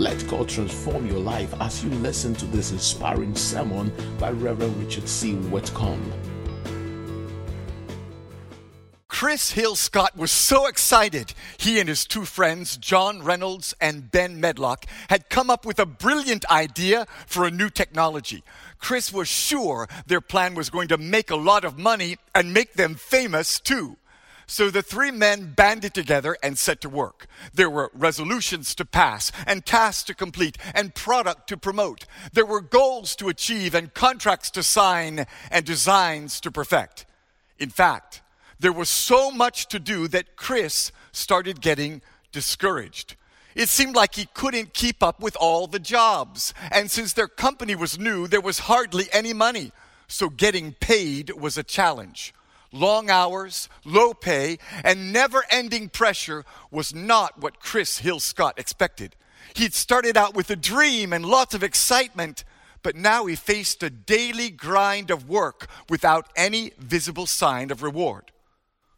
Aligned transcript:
Let 0.00 0.26
God 0.28 0.48
transform 0.48 1.06
your 1.06 1.18
life 1.18 1.52
as 1.60 1.84
you 1.84 1.90
listen 1.90 2.32
to 2.36 2.46
this 2.46 2.72
inspiring 2.72 3.36
sermon 3.36 3.92
by 4.18 4.30
Reverend 4.30 4.82
Richard 4.82 5.06
C. 5.06 5.34
Whitcomb. 5.34 6.00
Chris 9.08 9.50
Hill 9.50 9.76
Scott 9.76 10.16
was 10.16 10.30
so 10.30 10.66
excited. 10.66 11.34
He 11.58 11.78
and 11.78 11.86
his 11.86 12.06
two 12.06 12.24
friends, 12.24 12.78
John 12.78 13.22
Reynolds 13.22 13.74
and 13.78 14.10
Ben 14.10 14.40
Medlock, 14.40 14.86
had 15.10 15.28
come 15.28 15.50
up 15.50 15.66
with 15.66 15.78
a 15.78 15.84
brilliant 15.84 16.50
idea 16.50 17.06
for 17.26 17.44
a 17.44 17.50
new 17.50 17.68
technology. 17.68 18.42
Chris 18.78 19.12
was 19.12 19.28
sure 19.28 19.86
their 20.06 20.22
plan 20.22 20.54
was 20.54 20.70
going 20.70 20.88
to 20.88 20.96
make 20.96 21.30
a 21.30 21.36
lot 21.36 21.62
of 21.62 21.78
money 21.78 22.16
and 22.34 22.54
make 22.54 22.72
them 22.72 22.94
famous 22.94 23.60
too. 23.60 23.98
So 24.50 24.68
the 24.68 24.82
three 24.82 25.12
men 25.12 25.52
banded 25.54 25.94
together 25.94 26.36
and 26.42 26.58
set 26.58 26.80
to 26.80 26.88
work. 26.88 27.28
There 27.54 27.70
were 27.70 27.88
resolutions 27.94 28.74
to 28.74 28.84
pass, 28.84 29.30
and 29.46 29.64
tasks 29.64 30.02
to 30.08 30.14
complete, 30.14 30.58
and 30.74 30.92
product 30.92 31.48
to 31.50 31.56
promote. 31.56 32.04
There 32.32 32.44
were 32.44 32.60
goals 32.60 33.14
to 33.16 33.28
achieve, 33.28 33.76
and 33.76 33.94
contracts 33.94 34.50
to 34.50 34.64
sign, 34.64 35.26
and 35.52 35.64
designs 35.64 36.40
to 36.40 36.50
perfect. 36.50 37.06
In 37.60 37.70
fact, 37.70 38.22
there 38.58 38.72
was 38.72 38.88
so 38.88 39.30
much 39.30 39.68
to 39.68 39.78
do 39.78 40.08
that 40.08 40.34
Chris 40.34 40.90
started 41.12 41.60
getting 41.60 42.02
discouraged. 42.32 43.14
It 43.54 43.68
seemed 43.68 43.94
like 43.94 44.16
he 44.16 44.26
couldn't 44.34 44.74
keep 44.74 45.00
up 45.00 45.20
with 45.20 45.36
all 45.36 45.68
the 45.68 45.78
jobs. 45.78 46.52
And 46.72 46.90
since 46.90 47.12
their 47.12 47.28
company 47.28 47.76
was 47.76 48.00
new, 48.00 48.26
there 48.26 48.40
was 48.40 48.58
hardly 48.58 49.06
any 49.12 49.32
money. 49.32 49.70
So 50.08 50.28
getting 50.28 50.72
paid 50.72 51.30
was 51.30 51.56
a 51.56 51.62
challenge. 51.62 52.34
Long 52.72 53.10
hours, 53.10 53.68
low 53.84 54.14
pay, 54.14 54.58
and 54.84 55.12
never 55.12 55.44
ending 55.50 55.88
pressure 55.88 56.44
was 56.70 56.94
not 56.94 57.40
what 57.40 57.58
Chris 57.58 57.98
Hill 57.98 58.20
Scott 58.20 58.58
expected. 58.58 59.16
He'd 59.54 59.74
started 59.74 60.16
out 60.16 60.34
with 60.34 60.50
a 60.50 60.56
dream 60.56 61.12
and 61.12 61.24
lots 61.24 61.54
of 61.54 61.64
excitement, 61.64 62.44
but 62.82 62.94
now 62.94 63.26
he 63.26 63.34
faced 63.34 63.82
a 63.82 63.90
daily 63.90 64.50
grind 64.50 65.10
of 65.10 65.28
work 65.28 65.68
without 65.88 66.28
any 66.36 66.72
visible 66.78 67.26
sign 67.26 67.70
of 67.70 67.82
reward. 67.82 68.30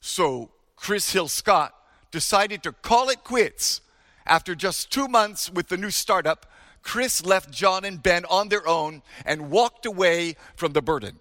So 0.01 0.51
Chris 0.77 1.13
Hill 1.13 1.29
Scott 1.29 1.75
decided 2.11 2.63
to 2.65 2.73
call 2.73 3.09
it 3.09 3.25
quits. 3.25 3.81
After 4.27 4.55
just 4.55 4.93
two 4.93 5.09
months 5.09 5.51
with 5.51 5.69
the 5.69 5.77
new 5.77 5.91
startup, 5.91 6.47
Chris 6.83 7.25
left 7.25 7.51
John 7.51 7.85
and 7.85 8.03
Ben 8.03 8.25
on 8.27 8.49
their 8.49 8.67
own 8.69 9.03
and 9.25 9.51
walked 9.51 9.87
away 9.87 10.37
from 10.55 10.73
the 10.73 10.83
burden. 10.83 11.21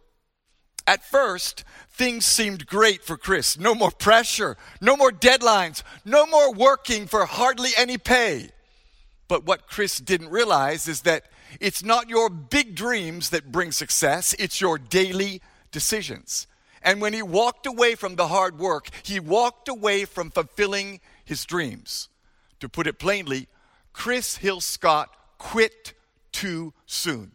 At 0.88 1.06
first, 1.06 1.64
things 1.90 2.26
seemed 2.26 2.66
great 2.66 3.04
for 3.04 3.18
Chris. 3.18 3.58
No 3.58 3.76
more 3.76 3.92
pressure, 3.92 4.58
no 4.80 4.98
more 4.98 5.12
deadlines, 5.12 5.84
no 6.04 6.26
more 6.26 6.54
working 6.54 7.08
for 7.08 7.26
hardly 7.26 7.70
any 7.78 7.98
pay. 7.98 8.50
But 9.28 9.46
what 9.46 9.68
Chris 9.68 9.98
didn't 10.00 10.30
realize 10.30 10.88
is 10.88 11.02
that 11.02 11.26
it's 11.60 11.84
not 11.84 12.10
your 12.10 12.30
big 12.30 12.76
dreams 12.76 13.30
that 13.30 13.52
bring 13.52 13.72
success, 13.72 14.34
it's 14.40 14.60
your 14.60 14.78
daily 14.78 15.42
decisions. 15.72 16.48
And 16.82 17.00
when 17.00 17.14
he 17.14 17.22
walked 17.22 17.66
away 17.66 17.96
from 17.96 18.16
the 18.16 18.28
hard 18.28 18.58
work, 18.58 18.90
he 19.04 19.20
walked 19.20 19.68
away 19.68 20.06
from 20.06 20.32
fulfilling 20.32 21.00
his 21.24 21.46
dreams. 21.46 22.10
To 22.60 22.68
put 22.68 22.88
it 22.88 23.00
plainly, 23.00 23.48
Chris 23.94 24.38
Hill 24.38 24.62
Scott 24.62 25.16
quit 25.38 25.94
too 26.32 26.74
soon. 26.86 27.34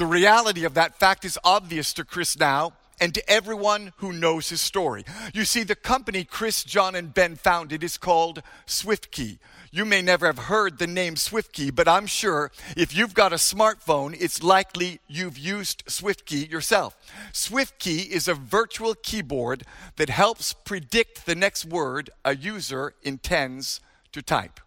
The 0.00 0.06
reality 0.06 0.64
of 0.64 0.72
that 0.72 0.98
fact 0.98 1.26
is 1.26 1.38
obvious 1.44 1.92
to 1.92 2.06
Chris 2.06 2.38
now 2.38 2.72
and 3.02 3.12
to 3.12 3.30
everyone 3.30 3.92
who 3.98 4.14
knows 4.14 4.48
his 4.48 4.62
story. 4.62 5.04
You 5.34 5.44
see, 5.44 5.62
the 5.62 5.76
company 5.76 6.24
Chris, 6.24 6.64
John, 6.64 6.94
and 6.94 7.12
Ben 7.12 7.36
founded 7.36 7.84
is 7.84 7.98
called 7.98 8.42
SwiftKey. 8.66 9.36
You 9.70 9.84
may 9.84 10.00
never 10.00 10.24
have 10.24 10.38
heard 10.38 10.78
the 10.78 10.86
name 10.86 11.16
SwiftKey, 11.16 11.74
but 11.74 11.86
I'm 11.86 12.06
sure 12.06 12.50
if 12.78 12.96
you've 12.96 13.12
got 13.12 13.34
a 13.34 13.36
smartphone, 13.36 14.16
it's 14.18 14.42
likely 14.42 15.00
you've 15.06 15.36
used 15.36 15.84
SwiftKey 15.84 16.50
yourself. 16.50 16.96
SwiftKey 17.34 18.08
is 18.08 18.26
a 18.26 18.32
virtual 18.32 18.94
keyboard 18.94 19.64
that 19.96 20.08
helps 20.08 20.54
predict 20.54 21.26
the 21.26 21.34
next 21.34 21.66
word 21.66 22.08
a 22.24 22.34
user 22.34 22.94
intends 23.02 23.82
to 24.12 24.22
type. 24.22 24.60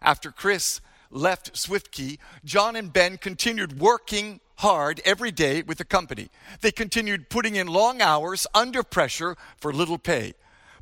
After 0.00 0.30
Chris 0.30 0.80
left 1.10 1.54
SwiftKey, 1.54 2.18
John 2.44 2.76
and 2.76 2.92
Ben 2.92 3.18
continued 3.18 3.80
working 3.80 4.38
hard 4.58 5.00
every 5.04 5.30
day 5.30 5.62
with 5.62 5.78
the 5.78 5.84
company. 5.84 6.28
They 6.60 6.72
continued 6.72 7.30
putting 7.30 7.56
in 7.56 7.66
long 7.66 8.02
hours 8.02 8.46
under 8.54 8.82
pressure 8.82 9.36
for 9.56 9.72
little 9.72 9.98
pay, 9.98 10.34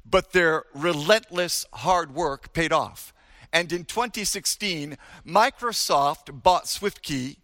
but 0.05 0.33
their 0.33 0.65
relentless 0.75 1.67
hard 1.73 2.15
work 2.15 2.53
paid 2.53 2.73
off. 2.73 3.13
And 3.53 3.73
in 3.73 3.85
2016, 3.85 4.97
Microsoft 5.27 6.43
bought 6.43 6.65
SwiftKey 6.65 7.37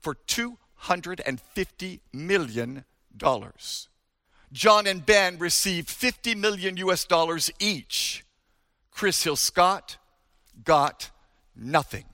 for 0.00 0.14
$250 0.26 2.00
million. 2.12 2.84
John 4.52 4.86
and 4.86 5.06
Ben 5.06 5.38
received 5.38 5.88
50 5.90 6.34
million 6.34 6.76
US 6.78 7.04
dollars 7.04 7.50
each. 7.58 8.24
Chris 8.90 9.22
Hill 9.22 9.36
Scott 9.36 9.96
got 10.62 11.10
nothing. 11.56 12.04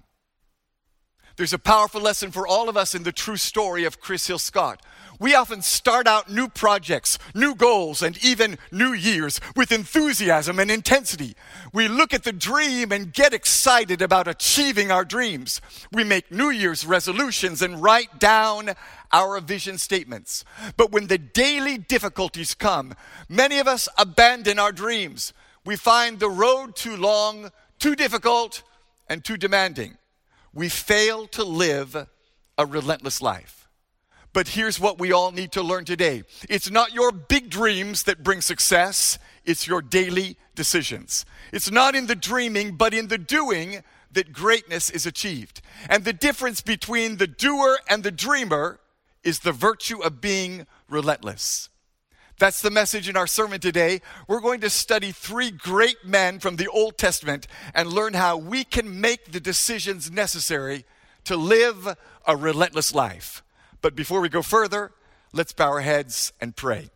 There's 1.40 1.54
a 1.54 1.58
powerful 1.58 2.02
lesson 2.02 2.32
for 2.32 2.46
all 2.46 2.68
of 2.68 2.76
us 2.76 2.94
in 2.94 3.02
the 3.02 3.12
true 3.12 3.38
story 3.38 3.84
of 3.84 3.98
Chris 3.98 4.26
Hill 4.26 4.38
Scott. 4.38 4.82
We 5.18 5.34
often 5.34 5.62
start 5.62 6.06
out 6.06 6.30
new 6.30 6.48
projects, 6.48 7.18
new 7.34 7.54
goals, 7.54 8.02
and 8.02 8.22
even 8.22 8.58
new 8.70 8.92
years 8.92 9.40
with 9.56 9.72
enthusiasm 9.72 10.58
and 10.58 10.70
intensity. 10.70 11.34
We 11.72 11.88
look 11.88 12.12
at 12.12 12.24
the 12.24 12.32
dream 12.34 12.92
and 12.92 13.10
get 13.10 13.32
excited 13.32 14.02
about 14.02 14.28
achieving 14.28 14.90
our 14.90 15.02
dreams. 15.02 15.62
We 15.90 16.04
make 16.04 16.30
New 16.30 16.50
Year's 16.50 16.84
resolutions 16.84 17.62
and 17.62 17.82
write 17.82 18.20
down 18.20 18.72
our 19.10 19.40
vision 19.40 19.78
statements. 19.78 20.44
But 20.76 20.92
when 20.92 21.06
the 21.06 21.16
daily 21.16 21.78
difficulties 21.78 22.54
come, 22.54 22.92
many 23.30 23.58
of 23.60 23.66
us 23.66 23.88
abandon 23.96 24.58
our 24.58 24.72
dreams. 24.72 25.32
We 25.64 25.76
find 25.76 26.20
the 26.20 26.28
road 26.28 26.76
too 26.76 26.98
long, 26.98 27.50
too 27.78 27.96
difficult, 27.96 28.62
and 29.08 29.24
too 29.24 29.38
demanding 29.38 29.96
we 30.52 30.68
fail 30.68 31.26
to 31.28 31.44
live 31.44 32.08
a 32.58 32.66
relentless 32.66 33.22
life. 33.22 33.68
But 34.32 34.48
here's 34.48 34.78
what 34.78 34.98
we 34.98 35.10
all 35.10 35.32
need 35.32 35.52
to 35.52 35.62
learn 35.62 35.84
today 35.84 36.22
it's 36.48 36.70
not 36.70 36.94
your 36.94 37.10
big 37.10 37.50
dreams 37.50 38.04
that 38.04 38.22
bring 38.22 38.40
success, 38.40 39.18
it's 39.44 39.66
your 39.66 39.82
daily 39.82 40.36
decisions. 40.54 41.24
It's 41.52 41.70
not 41.70 41.94
in 41.94 42.06
the 42.06 42.14
dreaming, 42.14 42.76
but 42.76 42.94
in 42.94 43.08
the 43.08 43.18
doing 43.18 43.82
that 44.12 44.32
greatness 44.32 44.90
is 44.90 45.06
achieved. 45.06 45.60
And 45.88 46.04
the 46.04 46.12
difference 46.12 46.60
between 46.60 47.16
the 47.16 47.26
doer 47.26 47.78
and 47.88 48.02
the 48.02 48.10
dreamer 48.10 48.80
is 49.22 49.40
the 49.40 49.52
virtue 49.52 50.02
of 50.02 50.20
being 50.20 50.66
relentless. 50.88 51.68
That's 52.40 52.62
the 52.62 52.70
message 52.70 53.06
in 53.06 53.18
our 53.18 53.26
sermon 53.26 53.60
today. 53.60 54.00
We're 54.26 54.40
going 54.40 54.62
to 54.62 54.70
study 54.70 55.12
three 55.12 55.50
great 55.50 56.06
men 56.06 56.38
from 56.38 56.56
the 56.56 56.68
Old 56.68 56.96
Testament 56.96 57.46
and 57.74 57.92
learn 57.92 58.14
how 58.14 58.38
we 58.38 58.64
can 58.64 58.98
make 58.98 59.32
the 59.32 59.40
decisions 59.40 60.10
necessary 60.10 60.86
to 61.24 61.36
live 61.36 61.98
a 62.26 62.36
relentless 62.38 62.94
life. 62.94 63.42
But 63.82 63.94
before 63.94 64.22
we 64.22 64.30
go 64.30 64.40
further, 64.40 64.92
let's 65.34 65.52
bow 65.52 65.68
our 65.68 65.82
heads 65.82 66.32
and 66.40 66.56
pray. 66.56 66.88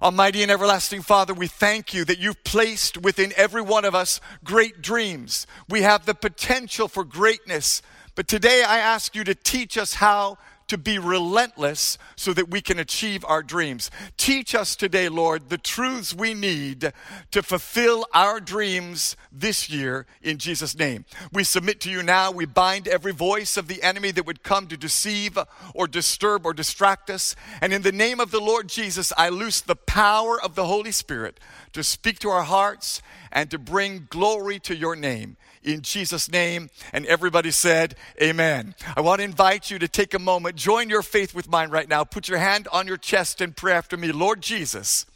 Almighty 0.00 0.42
and 0.42 0.50
everlasting 0.50 1.02
Father, 1.02 1.34
we 1.34 1.48
thank 1.48 1.92
you 1.92 2.06
that 2.06 2.18
you've 2.18 2.42
placed 2.42 2.96
within 2.96 3.34
every 3.36 3.60
one 3.60 3.84
of 3.84 3.94
us 3.94 4.22
great 4.42 4.80
dreams. 4.80 5.46
We 5.68 5.82
have 5.82 6.06
the 6.06 6.14
potential 6.14 6.88
for 6.88 7.04
greatness. 7.04 7.82
But 8.14 8.26
today 8.26 8.64
I 8.66 8.78
ask 8.78 9.14
you 9.14 9.22
to 9.24 9.34
teach 9.34 9.76
us 9.76 9.94
how 9.94 10.38
to 10.68 10.78
be 10.78 10.98
relentless 10.98 11.98
so 12.16 12.32
that 12.32 12.50
we 12.50 12.60
can 12.60 12.78
achieve 12.78 13.24
our 13.26 13.42
dreams. 13.42 13.90
Teach 14.16 14.54
us 14.54 14.76
today, 14.76 15.08
Lord, 15.08 15.48
the 15.48 15.58
truths 15.58 16.14
we 16.14 16.34
need 16.34 16.92
to 17.30 17.42
fulfill 17.42 18.06
our 18.14 18.40
dreams 18.40 19.16
this 19.32 19.68
year 19.68 20.06
in 20.22 20.38
Jesus' 20.38 20.76
name. 20.76 21.04
We 21.32 21.44
submit 21.44 21.80
to 21.82 21.90
you 21.90 22.02
now. 22.02 22.30
We 22.30 22.46
bind 22.46 22.86
every 22.86 23.12
voice 23.12 23.56
of 23.56 23.68
the 23.68 23.82
enemy 23.82 24.10
that 24.12 24.26
would 24.26 24.42
come 24.42 24.66
to 24.68 24.76
deceive 24.76 25.38
or 25.74 25.86
disturb 25.86 26.46
or 26.46 26.52
distract 26.52 27.10
us. 27.10 27.34
And 27.60 27.72
in 27.72 27.82
the 27.82 27.92
name 27.92 28.20
of 28.20 28.30
the 28.30 28.40
Lord 28.40 28.68
Jesus, 28.68 29.12
I 29.16 29.28
loose 29.28 29.60
the 29.60 29.76
power 29.76 30.40
of 30.40 30.54
the 30.54 30.66
Holy 30.66 30.92
Spirit 30.92 31.40
to 31.72 31.82
speak 31.82 32.18
to 32.20 32.28
our 32.28 32.44
hearts 32.44 33.02
and 33.32 33.50
to 33.50 33.58
bring 33.58 34.06
glory 34.10 34.58
to 34.60 34.76
your 34.76 34.96
name 34.96 35.36
in 35.62 35.82
Jesus' 35.82 36.30
name. 36.30 36.70
And 36.92 37.06
everybody 37.06 37.50
said, 37.50 37.96
Amen. 38.22 38.74
I 38.96 39.00
want 39.00 39.20
to 39.20 39.24
invite 39.24 39.70
you 39.70 39.78
to 39.78 39.88
take 39.88 40.14
a 40.14 40.18
moment, 40.18 40.56
join 40.56 40.88
your 40.88 41.02
faith 41.02 41.34
with 41.34 41.48
mine 41.48 41.70
right 41.70 41.88
now. 41.88 42.04
Put 42.04 42.28
your 42.28 42.38
hand 42.38 42.68
on 42.72 42.86
your 42.86 42.96
chest 42.96 43.40
and 43.40 43.56
pray 43.56 43.72
after 43.72 43.96
me. 43.96 44.12
Lord 44.12 44.40
Jesus, 44.40 45.06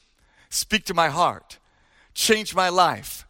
speak 0.50 0.84
to 0.86 0.94
my 0.94 1.08
heart, 1.08 1.58
change 2.14 2.54
my 2.54 2.68
life, 2.68 3.26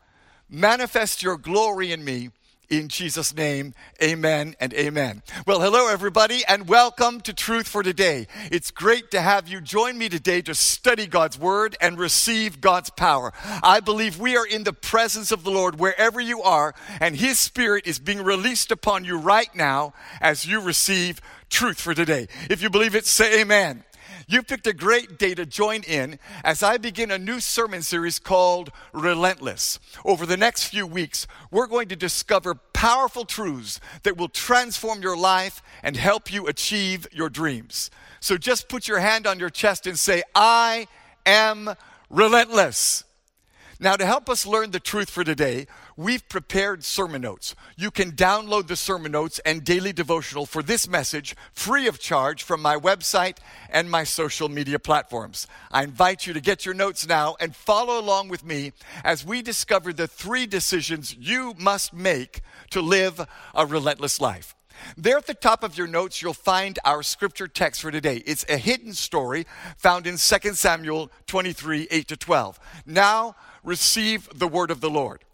manifest 0.48 1.22
your 1.22 1.36
glory 1.36 1.92
in 1.92 2.04
me 2.04 2.30
in 2.72 2.88
Jesus' 2.88 3.36
name. 3.36 3.74
Amen 4.02 4.56
and 4.58 4.72
amen. 4.72 5.22
Well, 5.46 5.60
hello, 5.60 5.88
everybody, 5.88 6.42
and 6.48 6.66
welcome 6.66 7.20
to 7.20 7.34
Truth 7.34 7.69
for 7.69 7.82
Today. 7.82 8.26
It's 8.50 8.70
great 8.70 9.10
to 9.10 9.20
have 9.20 9.46
you 9.46 9.60
join 9.60 9.98
me 9.98 10.08
today 10.08 10.40
to 10.42 10.54
study 10.54 11.06
God's 11.06 11.38
Word 11.38 11.76
and 11.82 11.98
receive 11.98 12.62
God's 12.62 12.88
power. 12.88 13.34
I 13.62 13.80
believe 13.80 14.19
we 14.19 14.38
are 14.38 14.46
in 14.46 14.64
the 14.64 14.72
presence 14.72 15.30
of 15.30 15.44
the 15.44 15.50
Lord 15.50 15.78
wherever 15.78 16.19
you 16.19 16.40
are, 16.40 16.74
and 16.98 17.14
His 17.14 17.38
Spirit 17.38 17.86
is 17.86 17.98
being 17.98 18.22
released 18.22 18.72
upon 18.72 19.04
you 19.04 19.19
right 19.19 19.54
now 19.54 19.92
as 20.22 20.46
you 20.46 20.58
receive 20.58 21.20
truth 21.50 21.78
for 21.78 21.92
today. 21.92 22.26
If 22.48 22.62
you 22.62 22.70
believe 22.70 22.94
it, 22.94 23.04
say 23.04 23.42
amen. 23.42 23.84
You 24.26 24.42
picked 24.42 24.66
a 24.66 24.72
great 24.72 25.18
day 25.18 25.34
to 25.34 25.46
join 25.46 25.82
in 25.82 26.18
as 26.44 26.62
I 26.62 26.76
begin 26.76 27.10
a 27.10 27.18
new 27.18 27.40
sermon 27.40 27.82
series 27.82 28.18
called 28.18 28.70
Relentless. 28.92 29.78
Over 30.04 30.26
the 30.26 30.36
next 30.36 30.64
few 30.64 30.86
weeks, 30.86 31.26
we're 31.50 31.66
going 31.66 31.88
to 31.88 31.96
discover 31.96 32.54
powerful 32.54 33.24
truths 33.24 33.80
that 34.02 34.16
will 34.16 34.28
transform 34.28 35.02
your 35.02 35.16
life 35.16 35.62
and 35.82 35.96
help 35.96 36.32
you 36.32 36.46
achieve 36.46 37.06
your 37.12 37.28
dreams. 37.28 37.90
So 38.20 38.36
just 38.36 38.68
put 38.68 38.88
your 38.88 39.00
hand 39.00 39.26
on 39.26 39.38
your 39.38 39.50
chest 39.50 39.86
and 39.86 39.98
say, 39.98 40.22
I 40.34 40.86
am 41.26 41.74
relentless. 42.10 43.04
Now, 43.80 43.96
to 43.96 44.06
help 44.06 44.28
us 44.30 44.46
learn 44.46 44.70
the 44.70 44.78
truth 44.78 45.10
for 45.10 45.24
today, 45.24 45.66
we've 46.02 46.28
prepared 46.28 46.84
sermon 46.84 47.22
notes. 47.22 47.54
You 47.76 47.90
can 47.90 48.12
download 48.12 48.66
the 48.66 48.76
sermon 48.76 49.12
notes 49.12 49.38
and 49.40 49.64
daily 49.64 49.93
devotional 49.93 50.46
for 50.46 50.62
this 50.62 50.88
message 50.88 51.37
free 51.52 51.87
of 51.87 51.99
charge 51.99 52.43
from 52.43 52.60
my 52.60 52.76
website 52.76 53.38
and 53.70 53.90
my 53.90 54.04
social 54.04 54.49
media 54.49 54.78
platforms. 54.78 55.46
I 55.70 55.84
invite 55.84 56.26
you 56.26 56.32
to 56.34 56.40
get 56.40 56.66
your 56.66 56.75
notes 56.75 57.06
now 57.06 57.37
and 57.40 57.54
follow 57.54 57.99
along 57.99 58.28
with 58.28 58.44
me 58.44 58.72
as 59.04 59.25
we 59.25 59.43
discover 59.43 59.93
the 59.93 60.06
three 60.06 60.46
decisions 60.46 61.14
you 61.16 61.54
must 61.58 61.93
make 61.93 62.43
to 62.70 62.81
live 62.81 63.26
a 63.55 63.66
relentless 63.66 64.20
life. 64.20 64.55
There 64.96 65.16
at 65.16 65.26
the 65.26 65.34
top 65.34 65.62
of 65.62 65.78
your 65.78 65.87
notes, 65.87 66.22
you'll 66.22 66.34
find 66.34 66.78
our 66.84 67.02
scripture 67.02 67.46
text 67.46 67.82
for 67.82 67.90
today. 67.90 68.22
It's 68.26 68.44
a 68.48 68.56
hidden 68.56 68.94
story 68.94 69.46
found 69.76 70.06
in 70.06 70.16
2 70.16 70.55
Samuel 70.55 71.10
23 71.26 71.88
8 71.90 72.08
to 72.08 72.16
12. 72.16 72.58
Now, 72.87 73.37
receive 73.62 74.28
the 74.34 74.48
word 74.48 74.70
of 74.70 74.81
the 74.81 74.90
Lord. 74.90 75.25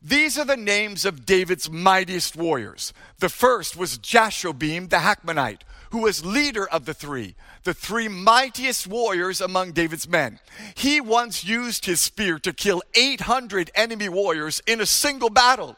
These 0.00 0.38
are 0.38 0.44
the 0.44 0.56
names 0.56 1.04
of 1.04 1.26
David's 1.26 1.68
mightiest 1.68 2.36
warriors. 2.36 2.92
The 3.18 3.28
first 3.28 3.76
was 3.76 3.98
Jashobeam 3.98 4.90
the 4.90 4.98
Hakmonite, 4.98 5.62
who 5.90 5.98
was 5.98 6.24
leader 6.24 6.68
of 6.68 6.84
the 6.84 6.94
three, 6.94 7.34
the 7.64 7.74
three 7.74 8.06
mightiest 8.06 8.86
warriors 8.86 9.40
among 9.40 9.72
David's 9.72 10.08
men. 10.08 10.38
He 10.76 11.00
once 11.00 11.44
used 11.44 11.86
his 11.86 12.00
spear 12.00 12.38
to 12.38 12.52
kill 12.52 12.80
800 12.94 13.72
enemy 13.74 14.08
warriors 14.08 14.62
in 14.68 14.80
a 14.80 14.86
single 14.86 15.30
battle. 15.30 15.76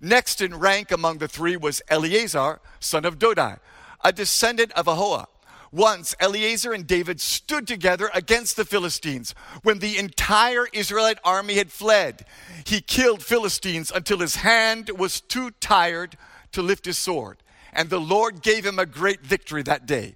Next 0.00 0.40
in 0.40 0.58
rank 0.58 0.90
among 0.90 1.18
the 1.18 1.28
three 1.28 1.56
was 1.56 1.80
Eleazar, 1.88 2.60
son 2.80 3.04
of 3.04 3.20
Dodai, 3.20 3.60
a 4.02 4.12
descendant 4.12 4.72
of 4.72 4.86
Ahoah. 4.86 5.26
Once 5.74 6.14
Eleazar 6.20 6.72
and 6.72 6.86
David 6.86 7.20
stood 7.20 7.66
together 7.66 8.08
against 8.14 8.54
the 8.54 8.64
Philistines 8.64 9.34
when 9.64 9.80
the 9.80 9.98
entire 9.98 10.68
Israelite 10.72 11.18
army 11.24 11.54
had 11.54 11.72
fled. 11.72 12.24
He 12.64 12.80
killed 12.80 13.24
Philistines 13.24 13.90
until 13.92 14.20
his 14.20 14.36
hand 14.36 14.88
was 14.96 15.20
too 15.20 15.50
tired 15.60 16.16
to 16.52 16.62
lift 16.62 16.84
his 16.84 16.96
sword, 16.96 17.38
and 17.72 17.90
the 17.90 17.98
Lord 17.98 18.40
gave 18.40 18.64
him 18.64 18.78
a 18.78 18.86
great 18.86 19.22
victory 19.22 19.64
that 19.64 19.84
day. 19.84 20.14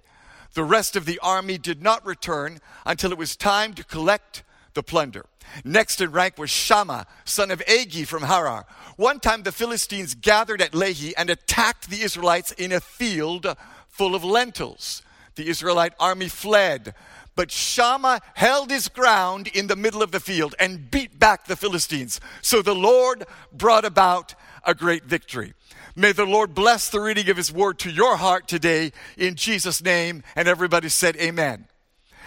The 0.53 0.63
rest 0.63 0.95
of 0.95 1.05
the 1.05 1.19
army 1.21 1.57
did 1.57 1.83
not 1.83 2.05
return 2.05 2.59
until 2.85 3.11
it 3.11 3.17
was 3.17 3.35
time 3.35 3.73
to 3.73 3.83
collect 3.83 4.43
the 4.75 4.83
plunder. 4.83 5.25
Next 5.65 5.99
in 5.99 6.13
rank 6.13 6.37
was 6.37 6.49
Shammah, 6.49 7.05
son 7.25 7.51
of 7.51 7.59
Agi 7.65 8.07
from 8.07 8.23
Harar. 8.23 8.65
One 8.95 9.19
time 9.19 9.43
the 9.43 9.51
Philistines 9.51 10.15
gathered 10.15 10.61
at 10.61 10.71
Lehi 10.71 11.11
and 11.17 11.29
attacked 11.29 11.89
the 11.89 12.01
Israelites 12.01 12.53
in 12.53 12.71
a 12.71 12.79
field 12.79 13.45
full 13.89 14.15
of 14.15 14.23
lentils. 14.23 15.01
The 15.39 15.47
Israelite 15.47 15.93
army 16.01 16.27
fled, 16.27 16.93
but 17.37 17.49
Shammah 17.49 18.19
held 18.33 18.69
his 18.69 18.89
ground 18.89 19.47
in 19.47 19.67
the 19.67 19.77
middle 19.77 20.03
of 20.03 20.11
the 20.11 20.19
field 20.19 20.53
and 20.59 20.91
beat 20.91 21.17
back 21.17 21.45
the 21.45 21.55
Philistines. 21.55 22.19
So 22.41 22.61
the 22.61 22.75
Lord 22.75 23.25
brought 23.53 23.85
about 23.85 24.35
a 24.65 24.75
great 24.75 25.05
victory. 25.05 25.53
May 25.95 26.11
the 26.11 26.25
Lord 26.25 26.53
bless 26.53 26.89
the 26.89 26.99
reading 26.99 27.29
of 27.29 27.37
his 27.37 27.53
word 27.53 27.79
to 27.79 27.89
your 27.89 28.17
heart 28.17 28.49
today 28.49 28.91
in 29.15 29.35
Jesus' 29.35 29.81
name. 29.81 30.23
And 30.35 30.49
everybody 30.49 30.89
said, 30.89 31.15
Amen. 31.15 31.67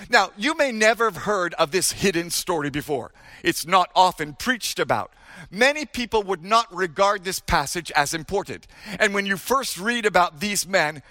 Now, 0.08 0.30
you 0.38 0.56
may 0.56 0.72
never 0.72 1.04
have 1.04 1.24
heard 1.24 1.52
of 1.54 1.70
this 1.70 1.92
hidden 1.92 2.30
story 2.30 2.70
before. 2.70 3.12
It's 3.42 3.66
not 3.66 3.90
often 3.94 4.32
preached 4.32 4.78
about. 4.78 5.12
Many 5.50 5.84
people 5.84 6.22
would 6.22 6.42
not 6.42 6.74
regard 6.74 7.24
this 7.24 7.40
passage 7.40 7.92
as 7.94 8.14
important. 8.14 8.66
And 8.98 9.12
when 9.12 9.26
you 9.26 9.36
first 9.36 9.78
read 9.78 10.06
about 10.06 10.40
these 10.40 10.66
men, 10.66 11.02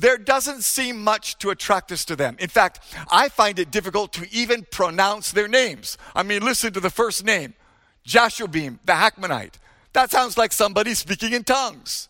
there 0.00 0.18
doesn't 0.18 0.62
seem 0.62 1.02
much 1.02 1.38
to 1.38 1.50
attract 1.50 1.92
us 1.92 2.04
to 2.06 2.16
them. 2.16 2.36
In 2.38 2.48
fact, 2.48 2.80
I 3.10 3.28
find 3.28 3.58
it 3.58 3.70
difficult 3.70 4.12
to 4.14 4.26
even 4.32 4.66
pronounce 4.70 5.32
their 5.32 5.48
names. 5.48 5.98
I 6.14 6.22
mean, 6.22 6.42
listen 6.42 6.72
to 6.72 6.80
the 6.80 6.90
first 6.90 7.24
name 7.24 7.54
Jashobeam, 8.06 8.78
the 8.84 8.94
Hakmonite. 8.94 9.54
That 9.92 10.10
sounds 10.10 10.38
like 10.38 10.52
somebody 10.52 10.94
speaking 10.94 11.32
in 11.32 11.44
tongues. 11.44 12.08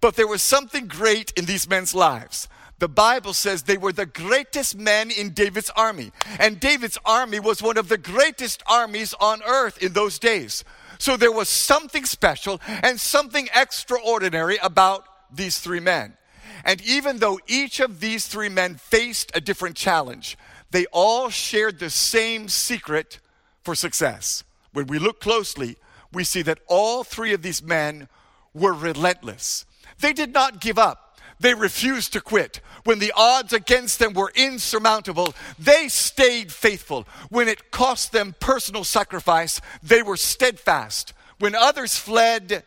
But 0.00 0.16
there 0.16 0.26
was 0.26 0.42
something 0.42 0.86
great 0.86 1.32
in 1.36 1.44
these 1.44 1.68
men's 1.68 1.94
lives. 1.94 2.48
The 2.78 2.88
Bible 2.88 3.32
says 3.32 3.62
they 3.62 3.78
were 3.78 3.92
the 3.92 4.06
greatest 4.06 4.76
men 4.76 5.10
in 5.10 5.30
David's 5.30 5.70
army. 5.76 6.12
And 6.38 6.58
David's 6.58 6.98
army 7.04 7.40
was 7.40 7.62
one 7.62 7.78
of 7.78 7.88
the 7.88 7.98
greatest 7.98 8.62
armies 8.66 9.14
on 9.20 9.42
earth 9.44 9.82
in 9.82 9.92
those 9.92 10.18
days. 10.18 10.64
So 10.98 11.16
there 11.16 11.32
was 11.32 11.48
something 11.48 12.04
special 12.04 12.60
and 12.82 13.00
something 13.00 13.48
extraordinary 13.54 14.58
about 14.62 15.06
these 15.34 15.58
three 15.58 15.80
men. 15.80 16.16
And 16.64 16.80
even 16.82 17.18
though 17.18 17.38
each 17.46 17.78
of 17.78 18.00
these 18.00 18.26
three 18.26 18.48
men 18.48 18.76
faced 18.76 19.30
a 19.34 19.40
different 19.40 19.76
challenge, 19.76 20.38
they 20.70 20.86
all 20.86 21.28
shared 21.28 21.78
the 21.78 21.90
same 21.90 22.48
secret 22.48 23.20
for 23.62 23.74
success. 23.74 24.42
When 24.72 24.86
we 24.86 24.98
look 24.98 25.20
closely, 25.20 25.76
we 26.12 26.24
see 26.24 26.42
that 26.42 26.60
all 26.66 27.04
three 27.04 27.34
of 27.34 27.42
these 27.42 27.62
men 27.62 28.08
were 28.54 28.72
relentless. 28.72 29.66
They 30.00 30.12
did 30.12 30.32
not 30.32 30.60
give 30.60 30.78
up. 30.78 31.18
They 31.40 31.54
refused 31.54 32.12
to 32.12 32.20
quit. 32.20 32.60
When 32.84 33.00
the 33.00 33.12
odds 33.16 33.52
against 33.52 33.98
them 33.98 34.14
were 34.14 34.32
insurmountable, 34.34 35.34
they 35.58 35.88
stayed 35.88 36.52
faithful. 36.52 37.06
When 37.28 37.48
it 37.48 37.70
cost 37.70 38.12
them 38.12 38.34
personal 38.40 38.84
sacrifice, 38.84 39.60
they 39.82 40.02
were 40.02 40.16
steadfast. 40.16 41.12
When 41.38 41.54
others 41.54 41.98
fled, 41.98 42.64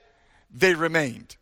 they 0.54 0.74
remained. 0.76 1.37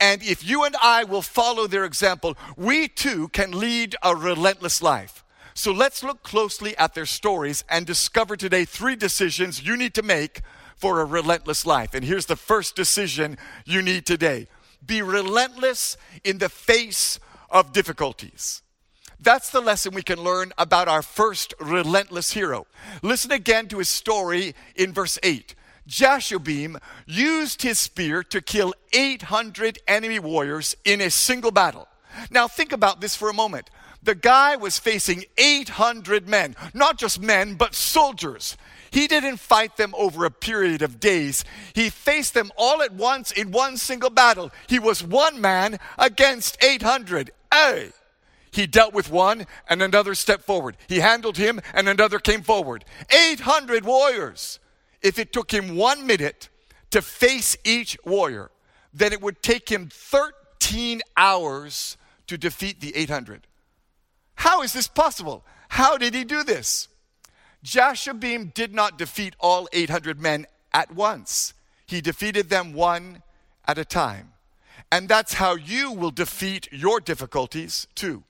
And 0.00 0.22
if 0.22 0.42
you 0.42 0.64
and 0.64 0.74
I 0.82 1.04
will 1.04 1.22
follow 1.22 1.66
their 1.66 1.84
example, 1.84 2.36
we 2.56 2.88
too 2.88 3.28
can 3.28 3.52
lead 3.52 3.94
a 4.02 4.16
relentless 4.16 4.82
life. 4.82 5.22
So 5.52 5.72
let's 5.72 6.02
look 6.02 6.22
closely 6.22 6.74
at 6.78 6.94
their 6.94 7.06
stories 7.06 7.64
and 7.68 7.86
discover 7.86 8.34
today 8.34 8.64
three 8.64 8.96
decisions 8.96 9.64
you 9.64 9.76
need 9.76 9.92
to 9.94 10.02
make 10.02 10.40
for 10.76 11.00
a 11.00 11.04
relentless 11.04 11.66
life. 11.66 11.92
And 11.92 12.02
here's 12.02 12.26
the 12.26 12.36
first 12.36 12.74
decision 12.74 13.36
you 13.66 13.82
need 13.82 14.06
today 14.06 14.46
be 14.84 15.02
relentless 15.02 15.98
in 16.24 16.38
the 16.38 16.48
face 16.48 17.20
of 17.50 17.72
difficulties. 17.72 18.62
That's 19.22 19.50
the 19.50 19.60
lesson 19.60 19.94
we 19.94 20.02
can 20.02 20.22
learn 20.22 20.52
about 20.56 20.88
our 20.88 21.02
first 21.02 21.52
relentless 21.60 22.32
hero. 22.32 22.66
Listen 23.02 23.32
again 23.32 23.68
to 23.68 23.78
his 23.78 23.90
story 23.90 24.54
in 24.74 24.94
verse 24.94 25.18
8. 25.22 25.54
Jashobeam 25.90 26.80
used 27.04 27.62
his 27.62 27.78
spear 27.78 28.22
to 28.22 28.40
kill 28.40 28.72
800 28.92 29.80
enemy 29.88 30.20
warriors 30.20 30.76
in 30.84 31.00
a 31.00 31.10
single 31.10 31.50
battle. 31.50 31.88
Now, 32.30 32.46
think 32.46 32.72
about 32.72 33.00
this 33.00 33.16
for 33.16 33.28
a 33.28 33.34
moment. 33.34 33.70
The 34.02 34.14
guy 34.14 34.56
was 34.56 34.78
facing 34.78 35.24
800 35.36 36.26
men, 36.28 36.56
not 36.72 36.96
just 36.96 37.20
men, 37.20 37.56
but 37.56 37.74
soldiers. 37.74 38.56
He 38.90 39.06
didn't 39.06 39.38
fight 39.38 39.76
them 39.76 39.94
over 39.96 40.24
a 40.24 40.30
period 40.30 40.80
of 40.80 41.00
days. 41.00 41.44
He 41.74 41.90
faced 41.90 42.34
them 42.34 42.50
all 42.56 42.82
at 42.82 42.94
once 42.94 43.30
in 43.30 43.50
one 43.50 43.76
single 43.76 44.10
battle. 44.10 44.50
He 44.68 44.78
was 44.78 45.04
one 45.04 45.40
man 45.40 45.78
against 45.98 46.62
800. 46.62 47.32
Hey! 47.52 47.90
He 48.52 48.66
dealt 48.66 48.94
with 48.94 49.10
one 49.10 49.46
and 49.68 49.82
another 49.82 50.14
stepped 50.14 50.44
forward. 50.44 50.76
He 50.88 51.00
handled 51.00 51.36
him 51.36 51.60
and 51.74 51.88
another 51.88 52.18
came 52.18 52.42
forward. 52.42 52.84
800 53.10 53.84
warriors 53.84 54.59
if 55.02 55.18
it 55.18 55.32
took 55.32 55.50
him 55.52 55.76
one 55.76 56.06
minute 56.06 56.48
to 56.90 57.02
face 57.02 57.56
each 57.64 57.96
warrior, 58.04 58.50
then 58.92 59.12
it 59.12 59.22
would 59.22 59.42
take 59.42 59.70
him 59.70 59.88
13 59.90 61.02
hours 61.16 61.96
to 62.26 62.36
defeat 62.36 62.80
the 62.80 62.94
800. 62.96 63.46
How 64.36 64.62
is 64.62 64.72
this 64.72 64.88
possible? 64.88 65.44
How 65.68 65.96
did 65.96 66.14
he 66.14 66.24
do 66.24 66.42
this? 66.42 66.88
Jashobeam 67.64 68.52
did 68.54 68.74
not 68.74 68.98
defeat 68.98 69.34
all 69.38 69.68
800 69.72 70.20
men 70.20 70.46
at 70.72 70.94
once. 70.94 71.54
He 71.86 72.00
defeated 72.00 72.48
them 72.48 72.72
one 72.72 73.22
at 73.66 73.78
a 73.78 73.84
time. 73.84 74.32
And 74.90 75.08
that's 75.08 75.34
how 75.34 75.54
you 75.54 75.92
will 75.92 76.10
defeat 76.10 76.68
your 76.72 77.00
difficulties 77.00 77.86
too. 77.94 78.24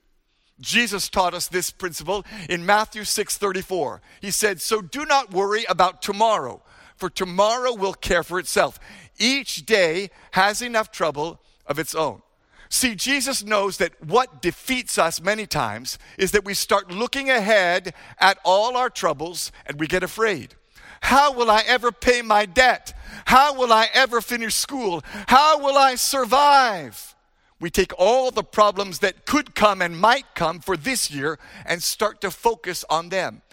Jesus 0.59 1.09
taught 1.09 1.33
us 1.33 1.47
this 1.47 1.71
principle 1.71 2.25
in 2.49 2.65
Matthew 2.65 3.03
6:34. 3.03 4.01
He 4.21 4.31
said, 4.31 4.61
"So 4.61 4.81
do 4.81 5.05
not 5.05 5.31
worry 5.31 5.65
about 5.65 6.01
tomorrow, 6.01 6.61
for 6.95 7.09
tomorrow 7.09 7.73
will 7.73 7.95
care 7.95 8.23
for 8.23 8.37
itself. 8.37 8.79
Each 9.17 9.65
day 9.65 10.11
has 10.31 10.61
enough 10.61 10.91
trouble 10.91 11.41
of 11.65 11.79
its 11.79 11.95
own. 11.95 12.21
See, 12.69 12.95
Jesus 12.95 13.43
knows 13.43 13.77
that 13.77 14.01
what 14.03 14.41
defeats 14.41 14.97
us 14.97 15.19
many 15.19 15.45
times 15.45 15.99
is 16.17 16.31
that 16.31 16.45
we 16.45 16.53
start 16.53 16.91
looking 16.91 17.29
ahead 17.29 17.93
at 18.19 18.37
all 18.45 18.77
our 18.77 18.89
troubles 18.89 19.51
and 19.65 19.79
we 19.79 19.87
get 19.87 20.03
afraid. 20.03 20.55
How 21.01 21.33
will 21.33 21.51
I 21.51 21.63
ever 21.65 21.91
pay 21.91 22.21
my 22.21 22.45
debt? 22.45 22.93
How 23.25 23.53
will 23.53 23.73
I 23.73 23.89
ever 23.93 24.21
finish 24.21 24.55
school? 24.55 25.03
How 25.27 25.59
will 25.59 25.77
I 25.77 25.95
survive? 25.95 27.15
We 27.61 27.69
take 27.69 27.93
all 27.97 28.31
the 28.31 28.43
problems 28.43 28.99
that 28.99 29.25
could 29.25 29.53
come 29.53 29.83
and 29.83 30.01
might 30.01 30.33
come 30.33 30.59
for 30.59 30.75
this 30.75 31.11
year 31.11 31.37
and 31.63 31.81
start 31.81 32.19
to 32.21 32.31
focus 32.31 32.83
on 32.89 33.09
them. 33.09 33.43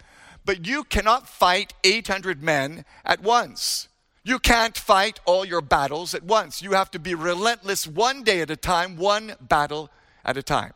But 0.43 0.65
you 0.65 0.83
cannot 0.83 1.29
fight 1.29 1.75
800 1.83 2.41
men 2.41 2.85
at 3.05 3.21
once. 3.21 3.87
You 4.23 4.39
can't 4.39 4.75
fight 4.75 5.19
all 5.25 5.45
your 5.45 5.61
battles 5.61 6.15
at 6.15 6.23
once. 6.23 6.61
You 6.61 6.71
have 6.71 6.89
to 6.91 6.99
be 6.99 7.13
relentless 7.13 7.85
one 7.85 8.23
day 8.23 8.41
at 8.41 8.49
a 8.49 8.55
time, 8.55 8.97
one 8.97 9.35
battle 9.39 9.91
at 10.25 10.37
a 10.37 10.43
time. 10.43 10.73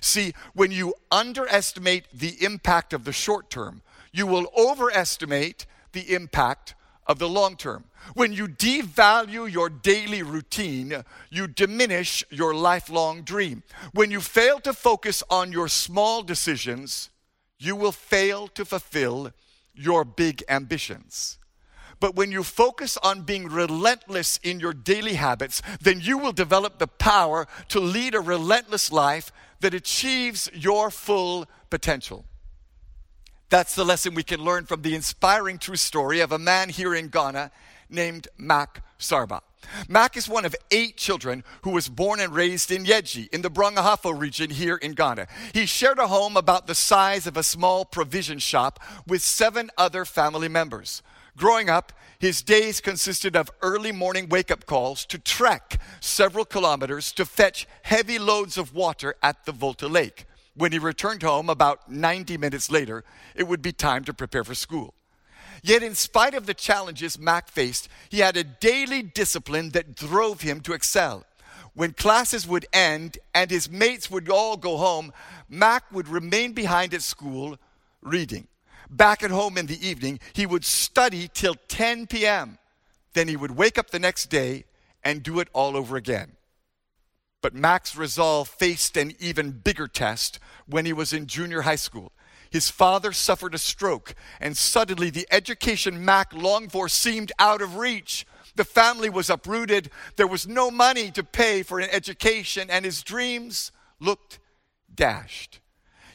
See, 0.00 0.32
when 0.54 0.70
you 0.70 0.94
underestimate 1.10 2.04
the 2.12 2.36
impact 2.42 2.92
of 2.92 3.04
the 3.04 3.12
short 3.12 3.50
term, 3.50 3.82
you 4.12 4.28
will 4.28 4.46
overestimate 4.56 5.66
the 5.92 6.14
impact 6.14 6.74
of 7.10 7.18
the 7.18 7.28
long 7.28 7.56
term. 7.56 7.84
When 8.14 8.32
you 8.32 8.46
devalue 8.46 9.50
your 9.50 9.68
daily 9.68 10.22
routine, 10.22 11.02
you 11.28 11.48
diminish 11.48 12.24
your 12.30 12.54
lifelong 12.54 13.22
dream. 13.22 13.64
When 13.92 14.12
you 14.12 14.20
fail 14.20 14.60
to 14.60 14.72
focus 14.72 15.24
on 15.28 15.50
your 15.50 15.66
small 15.66 16.22
decisions, 16.22 17.10
you 17.58 17.74
will 17.74 17.90
fail 17.90 18.46
to 18.48 18.64
fulfill 18.64 19.32
your 19.74 20.04
big 20.04 20.44
ambitions. 20.48 21.40
But 21.98 22.14
when 22.14 22.30
you 22.30 22.44
focus 22.44 22.96
on 23.02 23.22
being 23.22 23.48
relentless 23.48 24.38
in 24.44 24.60
your 24.60 24.72
daily 24.72 25.14
habits, 25.14 25.62
then 25.80 26.00
you 26.00 26.16
will 26.16 26.32
develop 26.32 26.78
the 26.78 26.86
power 26.86 27.48
to 27.70 27.80
lead 27.80 28.14
a 28.14 28.20
relentless 28.20 28.92
life 28.92 29.32
that 29.58 29.74
achieves 29.74 30.48
your 30.54 30.92
full 30.92 31.46
potential. 31.70 32.24
That's 33.50 33.74
the 33.74 33.84
lesson 33.84 34.14
we 34.14 34.22
can 34.22 34.44
learn 34.44 34.64
from 34.64 34.82
the 34.82 34.94
inspiring 34.94 35.58
true 35.58 35.74
story 35.74 36.20
of 36.20 36.30
a 36.30 36.38
man 36.38 36.68
here 36.68 36.94
in 36.94 37.08
Ghana 37.08 37.50
named 37.88 38.28
Mac 38.38 38.84
Sarba. 38.96 39.42
Mac 39.88 40.16
is 40.16 40.28
one 40.28 40.44
of 40.44 40.54
eight 40.70 40.96
children 40.96 41.42
who 41.62 41.70
was 41.70 41.88
born 41.88 42.20
and 42.20 42.32
raised 42.32 42.70
in 42.70 42.84
Yeji 42.84 43.28
in 43.30 43.42
the 43.42 43.50
Brong-Ahafo 43.50 44.16
region 44.16 44.50
here 44.50 44.76
in 44.76 44.92
Ghana. 44.92 45.26
He 45.52 45.66
shared 45.66 45.98
a 45.98 46.06
home 46.06 46.36
about 46.36 46.68
the 46.68 46.76
size 46.76 47.26
of 47.26 47.36
a 47.36 47.42
small 47.42 47.84
provision 47.84 48.38
shop 48.38 48.78
with 49.04 49.20
seven 49.20 49.68
other 49.76 50.04
family 50.04 50.48
members. 50.48 51.02
Growing 51.36 51.68
up, 51.68 51.92
his 52.20 52.42
days 52.42 52.80
consisted 52.80 53.34
of 53.34 53.50
early 53.62 53.90
morning 53.90 54.28
wake 54.28 54.52
up 54.52 54.64
calls 54.64 55.04
to 55.06 55.18
trek 55.18 55.80
several 55.98 56.44
kilometers 56.44 57.10
to 57.12 57.24
fetch 57.26 57.66
heavy 57.82 58.20
loads 58.20 58.56
of 58.56 58.74
water 58.74 59.16
at 59.24 59.44
the 59.44 59.52
Volta 59.52 59.88
Lake. 59.88 60.26
When 60.54 60.72
he 60.72 60.78
returned 60.78 61.22
home 61.22 61.48
about 61.48 61.90
90 61.90 62.36
minutes 62.36 62.70
later, 62.70 63.04
it 63.34 63.44
would 63.44 63.62
be 63.62 63.72
time 63.72 64.04
to 64.04 64.14
prepare 64.14 64.44
for 64.44 64.54
school. 64.54 64.94
Yet, 65.62 65.82
in 65.82 65.94
spite 65.94 66.34
of 66.34 66.46
the 66.46 66.54
challenges 66.54 67.18
Mac 67.18 67.48
faced, 67.48 67.88
he 68.08 68.20
had 68.20 68.36
a 68.36 68.44
daily 68.44 69.02
discipline 69.02 69.70
that 69.70 69.94
drove 69.94 70.40
him 70.40 70.60
to 70.62 70.72
excel. 70.72 71.24
When 71.74 71.92
classes 71.92 72.46
would 72.46 72.66
end 72.72 73.18
and 73.34 73.50
his 73.50 73.70
mates 73.70 74.10
would 74.10 74.28
all 74.28 74.56
go 74.56 74.76
home, 74.76 75.12
Mac 75.48 75.84
would 75.92 76.08
remain 76.08 76.52
behind 76.52 76.94
at 76.94 77.02
school 77.02 77.58
reading. 78.02 78.48
Back 78.90 79.22
at 79.22 79.30
home 79.30 79.56
in 79.56 79.66
the 79.66 79.86
evening, 79.86 80.18
he 80.32 80.46
would 80.46 80.64
study 80.64 81.30
till 81.32 81.54
10 81.68 82.08
p.m. 82.08 82.58
Then 83.12 83.28
he 83.28 83.36
would 83.36 83.52
wake 83.52 83.78
up 83.78 83.90
the 83.90 83.98
next 83.98 84.30
day 84.30 84.64
and 85.04 85.22
do 85.22 85.40
it 85.40 85.48
all 85.52 85.76
over 85.76 85.96
again. 85.96 86.32
But 87.42 87.54
Mac's 87.54 87.96
resolve 87.96 88.48
faced 88.48 88.96
an 88.96 89.14
even 89.18 89.52
bigger 89.52 89.88
test 89.88 90.38
when 90.66 90.84
he 90.84 90.92
was 90.92 91.12
in 91.12 91.26
junior 91.26 91.62
high 91.62 91.76
school. 91.76 92.12
His 92.50 92.68
father 92.68 93.12
suffered 93.12 93.54
a 93.54 93.58
stroke, 93.58 94.14
and 94.40 94.56
suddenly 94.56 95.08
the 95.08 95.26
education 95.30 96.04
Mac 96.04 96.34
longed 96.34 96.72
for 96.72 96.88
seemed 96.88 97.32
out 97.38 97.62
of 97.62 97.76
reach. 97.76 98.26
The 98.56 98.64
family 98.64 99.08
was 99.08 99.30
uprooted. 99.30 99.90
There 100.16 100.26
was 100.26 100.48
no 100.48 100.70
money 100.70 101.10
to 101.12 101.22
pay 101.22 101.62
for 101.62 101.78
an 101.78 101.88
education, 101.90 102.68
and 102.68 102.84
his 102.84 103.02
dreams 103.02 103.70
looked 104.00 104.40
dashed. 104.92 105.60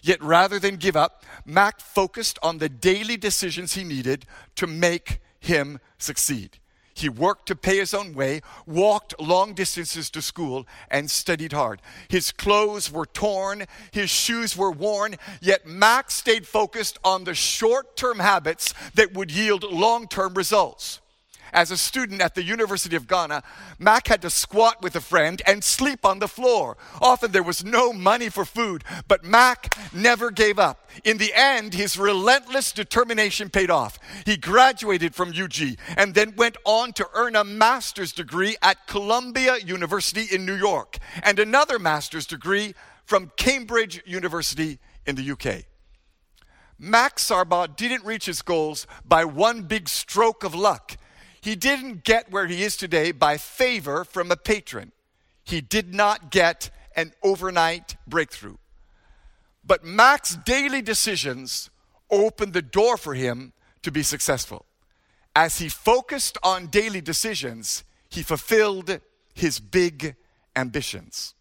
Yet 0.01 0.21
rather 0.21 0.59
than 0.59 0.75
give 0.75 0.95
up, 0.95 1.23
Mac 1.45 1.79
focused 1.79 2.37
on 2.43 2.57
the 2.57 2.69
daily 2.69 3.17
decisions 3.17 3.73
he 3.73 3.83
needed 3.83 4.25
to 4.55 4.67
make 4.67 5.21
him 5.39 5.79
succeed. 5.97 6.59
He 6.95 7.09
worked 7.09 7.47
to 7.47 7.55
pay 7.55 7.77
his 7.77 7.93
own 7.93 8.13
way, 8.13 8.41
walked 8.65 9.19
long 9.19 9.53
distances 9.53 10.09
to 10.11 10.21
school, 10.21 10.65
and 10.89 11.11
studied 11.11 11.51
hard. 11.51 11.81
His 12.07 12.31
clothes 12.31 12.89
were 12.89 13.05
torn, 13.05 13.65
his 13.91 14.09
shoes 14.09 14.55
were 14.55 14.71
worn, 14.71 15.17
yet 15.41 15.67
Mac 15.67 16.09
stayed 16.09 16.47
focused 16.47 16.97
on 17.03 17.25
the 17.25 17.35
short 17.35 17.97
term 17.97 18.19
habits 18.19 18.73
that 18.93 19.13
would 19.13 19.29
yield 19.29 19.63
long 19.63 20.07
term 20.07 20.35
results 20.35 21.01
as 21.55 21.71
a 21.71 21.77
student 21.77 22.21
at 22.21 22.35
the 22.35 22.43
University 22.43 22.95
of 22.95 23.07
Ghana, 23.07 23.41
Mac 23.79 24.07
had 24.07 24.21
to 24.21 24.29
squat 24.29 24.81
with 24.83 24.95
a 24.95 25.01
friend 25.01 25.41
and 25.47 25.63
sleep 25.63 26.05
on 26.05 26.19
the 26.19 26.27
floor. 26.27 26.77
Often 27.01 27.31
there 27.31 27.41
was 27.41 27.63
no 27.63 27.93
money 27.93 28.29
for 28.29 28.45
food, 28.45 28.83
but 29.07 29.23
Mac 29.23 29.75
never 29.93 30.29
gave 30.29 30.59
up. 30.59 30.89
In 31.03 31.17
the 31.17 31.33
end, 31.33 31.73
his 31.73 31.97
relentless 31.97 32.71
determination 32.71 33.49
paid 33.49 33.71
off. 33.71 33.97
He 34.25 34.37
graduated 34.37 35.15
from 35.15 35.29
UG 35.29 35.77
and 35.97 36.13
then 36.13 36.35
went 36.35 36.57
on 36.65 36.91
to 36.93 37.07
earn 37.13 37.35
a 37.35 37.43
master's 37.43 38.11
degree 38.11 38.57
at 38.61 38.85
Columbia 38.85 39.57
University 39.57 40.27
in 40.31 40.45
New 40.45 40.55
York 40.55 40.97
and 41.23 41.39
another 41.39 41.79
master's 41.79 42.25
degree 42.27 42.75
from 43.05 43.31
Cambridge 43.37 44.01
University 44.05 44.79
in 45.05 45.15
the 45.15 45.31
UK. 45.31 45.65
Mac 46.77 47.19
Sarba 47.19 47.69
didn't 47.73 48.03
reach 48.03 48.25
his 48.25 48.41
goals 48.41 48.85
by 49.05 49.23
one 49.23 49.61
big 49.61 49.87
stroke 49.87 50.43
of 50.43 50.53
luck. 50.53 50.97
He 51.45 51.55
didn't 51.55 52.03
get 52.03 52.31
where 52.31 52.47
he 52.47 52.63
is 52.63 52.75
today 52.75 53.11
by 53.11 53.37
favor 53.37 54.03
from 54.03 54.31
a 54.31 54.35
patron. 54.35 54.91
He 55.43 55.61
did 55.61 55.93
not 55.93 56.31
get 56.31 56.71
an 56.95 57.13
overnight 57.21 57.97
breakthrough. 58.07 58.57
But 59.63 59.83
Mac's 59.83 60.37
daily 60.37 60.81
decisions 60.81 61.69
opened 62.09 62.53
the 62.53 62.63
door 62.63 62.97
for 62.97 63.13
him 63.13 63.53
to 63.83 63.91
be 63.91 64.01
successful. 64.01 64.65
As 65.35 65.59
he 65.59 65.69
focused 65.69 66.39
on 66.41 66.65
daily 66.65 66.99
decisions, 66.99 67.83
he 68.09 68.23
fulfilled 68.23 68.99
his 69.35 69.59
big 69.59 70.15
ambitions. 70.55 71.35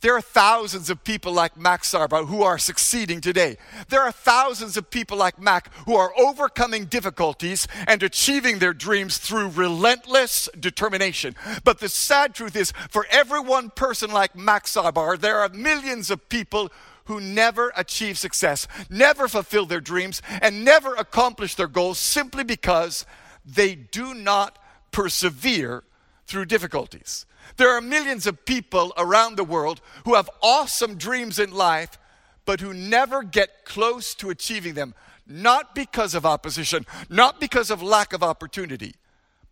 There 0.00 0.16
are 0.16 0.22
thousands 0.22 0.88
of 0.88 1.04
people 1.04 1.32
like 1.32 1.58
Mac 1.58 1.84
Sarba 1.84 2.24
who 2.24 2.42
are 2.42 2.58
succeeding 2.58 3.20
today. 3.20 3.58
There 3.88 4.00
are 4.00 4.12
thousands 4.12 4.78
of 4.78 4.90
people 4.90 5.18
like 5.18 5.38
Mac 5.38 5.72
who 5.84 5.94
are 5.94 6.18
overcoming 6.18 6.86
difficulties 6.86 7.68
and 7.86 8.02
achieving 8.02 8.58
their 8.58 8.72
dreams 8.72 9.18
through 9.18 9.48
relentless 9.48 10.48
determination. 10.58 11.36
But 11.64 11.80
the 11.80 11.88
sad 11.90 12.34
truth 12.34 12.56
is, 12.56 12.72
for 12.88 13.06
every 13.10 13.40
one 13.40 13.68
person 13.70 14.10
like 14.10 14.34
Mac 14.34 14.66
Sarba, 14.66 15.18
there 15.18 15.38
are 15.38 15.50
millions 15.50 16.10
of 16.10 16.30
people 16.30 16.72
who 17.04 17.20
never 17.20 17.72
achieve 17.76 18.16
success, 18.16 18.66
never 18.88 19.28
fulfill 19.28 19.66
their 19.66 19.80
dreams, 19.80 20.22
and 20.40 20.64
never 20.64 20.94
accomplish 20.94 21.56
their 21.56 21.66
goals 21.66 21.98
simply 21.98 22.44
because 22.44 23.04
they 23.44 23.74
do 23.74 24.14
not 24.14 24.58
persevere 24.92 25.84
through 26.26 26.44
difficulties. 26.46 27.26
There 27.56 27.70
are 27.70 27.80
millions 27.80 28.26
of 28.26 28.44
people 28.44 28.92
around 28.96 29.36
the 29.36 29.44
world 29.44 29.80
who 30.04 30.14
have 30.14 30.30
awesome 30.42 30.96
dreams 30.96 31.38
in 31.38 31.52
life, 31.52 31.98
but 32.44 32.60
who 32.60 32.72
never 32.72 33.22
get 33.22 33.64
close 33.64 34.14
to 34.16 34.30
achieving 34.30 34.74
them, 34.74 34.94
not 35.26 35.74
because 35.74 36.14
of 36.14 36.26
opposition, 36.26 36.86
not 37.08 37.40
because 37.40 37.70
of 37.70 37.82
lack 37.82 38.12
of 38.12 38.22
opportunity, 38.22 38.94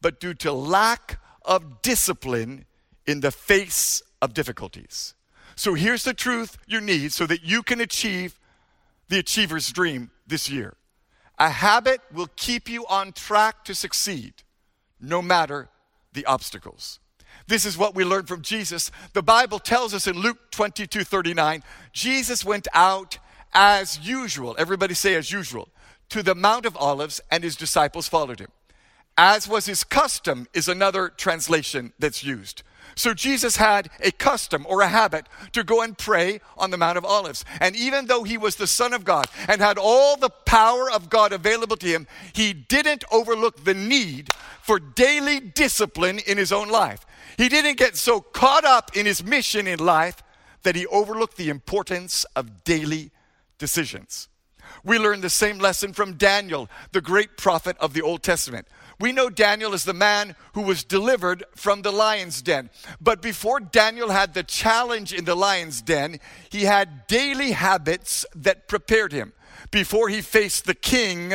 but 0.00 0.20
due 0.20 0.34
to 0.34 0.52
lack 0.52 1.20
of 1.44 1.82
discipline 1.82 2.64
in 3.06 3.20
the 3.20 3.30
face 3.30 4.02
of 4.20 4.34
difficulties. 4.34 5.14
So 5.54 5.74
here's 5.74 6.04
the 6.04 6.14
truth 6.14 6.56
you 6.66 6.80
need 6.80 7.12
so 7.12 7.26
that 7.26 7.42
you 7.42 7.62
can 7.62 7.80
achieve 7.80 8.38
the 9.08 9.18
achiever's 9.18 9.72
dream 9.72 10.10
this 10.26 10.48
year. 10.48 10.76
A 11.38 11.50
habit 11.50 12.00
will 12.12 12.28
keep 12.36 12.68
you 12.68 12.86
on 12.86 13.12
track 13.12 13.64
to 13.64 13.74
succeed 13.74 14.34
no 15.00 15.22
matter 15.22 15.68
the 16.12 16.26
obstacles. 16.26 17.00
This 17.48 17.64
is 17.64 17.78
what 17.78 17.94
we 17.94 18.04
learn 18.04 18.26
from 18.26 18.42
Jesus. 18.42 18.90
The 19.14 19.22
Bible 19.22 19.58
tells 19.58 19.94
us 19.94 20.06
in 20.06 20.16
Luke 20.16 20.50
22 20.50 21.02
39, 21.02 21.62
Jesus 21.92 22.44
went 22.44 22.68
out 22.74 23.18
as 23.54 23.98
usual. 24.06 24.54
Everybody 24.58 24.94
say 24.94 25.14
as 25.14 25.32
usual. 25.32 25.68
To 26.10 26.22
the 26.22 26.34
Mount 26.34 26.64
of 26.64 26.76
Olives, 26.76 27.20
and 27.30 27.42
his 27.42 27.56
disciples 27.56 28.08
followed 28.08 28.40
him. 28.40 28.50
As 29.16 29.48
was 29.48 29.66
his 29.66 29.82
custom, 29.82 30.46
is 30.54 30.68
another 30.68 31.08
translation 31.08 31.92
that's 31.98 32.22
used. 32.22 32.62
So 32.94 33.14
Jesus 33.14 33.56
had 33.56 33.90
a 34.00 34.10
custom 34.10 34.66
or 34.68 34.80
a 34.80 34.88
habit 34.88 35.26
to 35.52 35.64
go 35.64 35.82
and 35.82 35.96
pray 35.96 36.40
on 36.56 36.70
the 36.70 36.76
Mount 36.76 36.98
of 36.98 37.04
Olives. 37.04 37.44
And 37.60 37.76
even 37.76 38.06
though 38.06 38.24
he 38.24 38.38
was 38.38 38.56
the 38.56 38.66
Son 38.66 38.92
of 38.92 39.04
God 39.04 39.26
and 39.48 39.60
had 39.60 39.78
all 39.78 40.16
the 40.16 40.30
power 40.30 40.90
of 40.90 41.08
God 41.08 41.32
available 41.32 41.76
to 41.76 41.86
him, 41.86 42.06
he 42.32 42.52
didn't 42.52 43.04
overlook 43.10 43.64
the 43.64 43.74
need 43.74 44.30
for 44.62 44.78
daily 44.78 45.40
discipline 45.40 46.18
in 46.26 46.38
his 46.38 46.52
own 46.52 46.68
life. 46.68 47.06
He 47.38 47.48
didn't 47.48 47.78
get 47.78 47.96
so 47.96 48.20
caught 48.20 48.64
up 48.64 48.96
in 48.96 49.06
his 49.06 49.24
mission 49.24 49.68
in 49.68 49.78
life 49.78 50.22
that 50.64 50.74
he 50.74 50.86
overlooked 50.88 51.36
the 51.36 51.48
importance 51.48 52.24
of 52.34 52.64
daily 52.64 53.12
decisions. 53.58 54.28
We 54.84 54.98
learn 54.98 55.20
the 55.20 55.30
same 55.30 55.58
lesson 55.58 55.92
from 55.92 56.14
Daniel, 56.14 56.68
the 56.90 57.00
great 57.00 57.36
prophet 57.36 57.76
of 57.78 57.94
the 57.94 58.02
Old 58.02 58.24
Testament. 58.24 58.66
We 58.98 59.12
know 59.12 59.30
Daniel 59.30 59.72
is 59.72 59.84
the 59.84 59.94
man 59.94 60.34
who 60.54 60.62
was 60.62 60.82
delivered 60.82 61.44
from 61.54 61.82
the 61.82 61.92
lion's 61.92 62.42
den. 62.42 62.70
But 63.00 63.22
before 63.22 63.60
Daniel 63.60 64.10
had 64.10 64.34
the 64.34 64.42
challenge 64.42 65.12
in 65.12 65.24
the 65.24 65.36
lion's 65.36 65.80
den, 65.80 66.18
he 66.50 66.64
had 66.64 67.06
daily 67.06 67.52
habits 67.52 68.26
that 68.34 68.66
prepared 68.66 69.12
him. 69.12 69.32
Before 69.70 70.08
he 70.08 70.22
faced 70.22 70.66
the 70.66 70.74
king, 70.74 71.32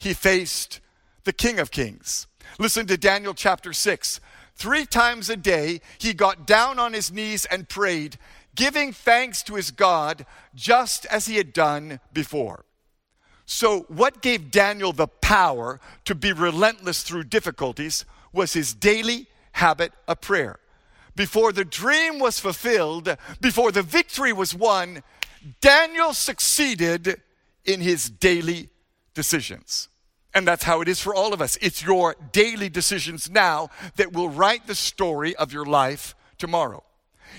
he 0.00 0.12
faced 0.12 0.80
the 1.22 1.32
king 1.32 1.60
of 1.60 1.70
kings. 1.70 2.26
Listen 2.58 2.86
to 2.86 2.96
Daniel 2.96 3.34
chapter 3.34 3.72
6. 3.72 4.20
Three 4.56 4.86
times 4.86 5.28
a 5.28 5.36
day, 5.36 5.82
he 5.98 6.14
got 6.14 6.46
down 6.46 6.78
on 6.78 6.94
his 6.94 7.12
knees 7.12 7.44
and 7.44 7.68
prayed, 7.68 8.16
giving 8.54 8.90
thanks 8.90 9.42
to 9.42 9.54
his 9.54 9.70
God, 9.70 10.24
just 10.54 11.04
as 11.06 11.26
he 11.26 11.36
had 11.36 11.52
done 11.52 12.00
before. 12.14 12.64
So, 13.44 13.80
what 13.88 14.22
gave 14.22 14.50
Daniel 14.50 14.94
the 14.94 15.08
power 15.08 15.78
to 16.06 16.14
be 16.14 16.32
relentless 16.32 17.02
through 17.02 17.24
difficulties 17.24 18.06
was 18.32 18.54
his 18.54 18.72
daily 18.72 19.28
habit 19.52 19.92
of 20.08 20.22
prayer. 20.22 20.58
Before 21.14 21.52
the 21.52 21.64
dream 21.64 22.18
was 22.18 22.40
fulfilled, 22.40 23.14
before 23.40 23.72
the 23.72 23.82
victory 23.82 24.32
was 24.32 24.54
won, 24.54 25.02
Daniel 25.60 26.14
succeeded 26.14 27.20
in 27.66 27.82
his 27.82 28.08
daily 28.08 28.70
decisions. 29.12 29.88
And 30.36 30.46
that's 30.46 30.64
how 30.64 30.82
it 30.82 30.88
is 30.88 31.00
for 31.00 31.14
all 31.14 31.32
of 31.32 31.40
us. 31.40 31.56
It's 31.62 31.82
your 31.82 32.14
daily 32.30 32.68
decisions 32.68 33.30
now 33.30 33.70
that 33.96 34.12
will 34.12 34.28
write 34.28 34.66
the 34.66 34.74
story 34.74 35.34
of 35.34 35.50
your 35.50 35.64
life 35.64 36.14
tomorrow. 36.36 36.84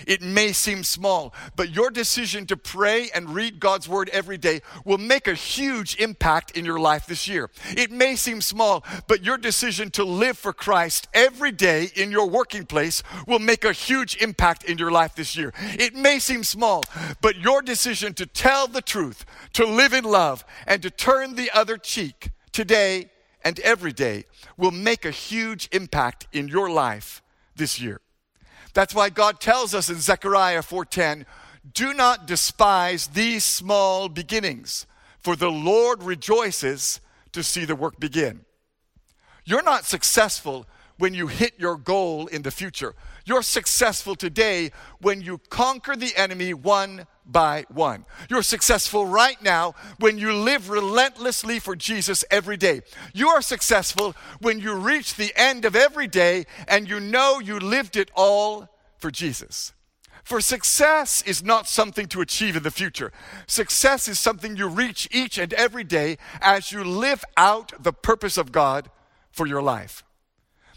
It 0.04 0.20
may 0.20 0.50
seem 0.50 0.82
small, 0.82 1.32
but 1.54 1.70
your 1.70 1.90
decision 1.90 2.44
to 2.46 2.56
pray 2.56 3.08
and 3.14 3.36
read 3.36 3.60
God's 3.60 3.88
word 3.88 4.08
every 4.08 4.36
day 4.36 4.62
will 4.84 4.98
make 4.98 5.28
a 5.28 5.34
huge 5.34 5.94
impact 6.00 6.56
in 6.56 6.64
your 6.64 6.80
life 6.80 7.06
this 7.06 7.28
year. 7.28 7.50
It 7.76 7.92
may 7.92 8.16
seem 8.16 8.40
small, 8.40 8.84
but 9.06 9.22
your 9.22 9.38
decision 9.38 9.92
to 9.92 10.02
live 10.02 10.36
for 10.36 10.52
Christ 10.52 11.06
every 11.14 11.52
day 11.52 11.92
in 11.94 12.10
your 12.10 12.28
working 12.28 12.66
place 12.66 13.04
will 13.28 13.38
make 13.38 13.64
a 13.64 13.72
huge 13.72 14.16
impact 14.16 14.64
in 14.64 14.76
your 14.76 14.90
life 14.90 15.14
this 15.14 15.36
year. 15.36 15.54
It 15.78 15.94
may 15.94 16.18
seem 16.18 16.42
small, 16.42 16.82
but 17.20 17.36
your 17.36 17.62
decision 17.62 18.12
to 18.14 18.26
tell 18.26 18.66
the 18.66 18.82
truth, 18.82 19.24
to 19.52 19.64
live 19.64 19.92
in 19.92 20.02
love, 20.02 20.44
and 20.66 20.82
to 20.82 20.90
turn 20.90 21.36
the 21.36 21.52
other 21.52 21.76
cheek 21.76 22.32
today 22.52 23.10
and 23.42 23.58
every 23.60 23.92
day 23.92 24.24
will 24.56 24.70
make 24.70 25.04
a 25.04 25.10
huge 25.10 25.68
impact 25.72 26.26
in 26.32 26.48
your 26.48 26.70
life 26.70 27.22
this 27.56 27.80
year. 27.80 28.00
That's 28.74 28.94
why 28.94 29.10
God 29.10 29.40
tells 29.40 29.74
us 29.74 29.88
in 29.88 30.00
Zechariah 30.00 30.62
4:10, 30.62 31.26
"Do 31.72 31.94
not 31.94 32.26
despise 32.26 33.08
these 33.08 33.44
small 33.44 34.08
beginnings, 34.08 34.86
for 35.20 35.36
the 35.36 35.50
Lord 35.50 36.02
rejoices 36.02 37.00
to 37.32 37.42
see 37.42 37.64
the 37.64 37.76
work 37.76 37.98
begin." 37.98 38.44
You're 39.44 39.62
not 39.62 39.86
successful 39.86 40.66
when 40.98 41.14
you 41.14 41.28
hit 41.28 41.54
your 41.58 41.76
goal 41.76 42.26
in 42.26 42.42
the 42.42 42.50
future. 42.50 42.94
You're 43.24 43.42
successful 43.42 44.16
today 44.16 44.72
when 45.00 45.22
you 45.22 45.38
conquer 45.48 45.96
the 45.96 46.14
enemy 46.16 46.52
one 46.54 47.06
by 47.28 47.66
one. 47.68 48.06
You're 48.30 48.42
successful 48.42 49.06
right 49.06 49.40
now 49.42 49.74
when 49.98 50.18
you 50.18 50.32
live 50.32 50.70
relentlessly 50.70 51.58
for 51.60 51.76
Jesus 51.76 52.24
every 52.30 52.56
day. 52.56 52.80
You 53.12 53.28
are 53.28 53.42
successful 53.42 54.16
when 54.40 54.58
you 54.58 54.74
reach 54.74 55.14
the 55.14 55.32
end 55.36 55.64
of 55.64 55.76
every 55.76 56.06
day 56.06 56.46
and 56.66 56.88
you 56.88 56.98
know 56.98 57.38
you 57.38 57.60
lived 57.60 57.96
it 57.96 58.10
all 58.16 58.68
for 58.96 59.10
Jesus. 59.10 59.72
For 60.24 60.40
success 60.42 61.22
is 61.22 61.42
not 61.42 61.68
something 61.68 62.06
to 62.08 62.20
achieve 62.20 62.56
in 62.56 62.62
the 62.62 62.70
future. 62.70 63.12
Success 63.46 64.08
is 64.08 64.18
something 64.18 64.56
you 64.56 64.68
reach 64.68 65.08
each 65.10 65.38
and 65.38 65.54
every 65.54 65.84
day 65.84 66.18
as 66.42 66.70
you 66.70 66.84
live 66.84 67.24
out 67.36 67.72
the 67.82 67.94
purpose 67.94 68.36
of 68.36 68.52
God 68.52 68.90
for 69.30 69.46
your 69.46 69.62
life. 69.62 70.04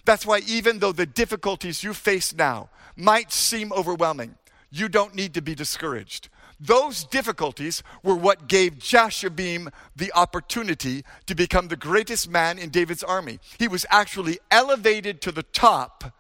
That's 0.05 0.25
why, 0.25 0.39
even 0.48 0.79
though 0.79 0.93
the 0.93 1.05
difficulties 1.05 1.84
you 1.84 1.93
face 1.93 2.34
now 2.34 2.70
might 2.96 3.31
seem 3.31 3.74
overwhelming, 3.74 4.36
you 4.69 4.88
don't 4.88 5.15
need 5.15 5.34
to 5.34 5.41
be 5.41 5.54
discouraged. 5.54 6.30
Those 6.63 7.06
difficulties 7.06 7.82
were 8.04 8.13
what 8.13 8.47
gave 8.47 8.76
Jashobeam 8.76 9.74
the 9.95 10.13
opportunity 10.13 11.04
to 11.26 11.34
become 11.34 11.67
the 11.67 11.76
greatest 11.76 12.30
man 12.30 12.60
in 12.60 12.69
David's 12.69 13.02
army. 13.02 13.39
He 13.58 13.67
was 13.67 13.84
actually 13.89 14.38
elevated 14.52 15.21
to 15.21 15.32
the 15.32 15.41
top 15.41 16.13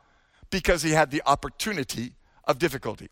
because 0.49 0.81
he 0.81 0.91
had 0.91 1.11
the 1.11 1.21
opportunity 1.27 2.13
of 2.45 2.57
difficulty. 2.57 3.09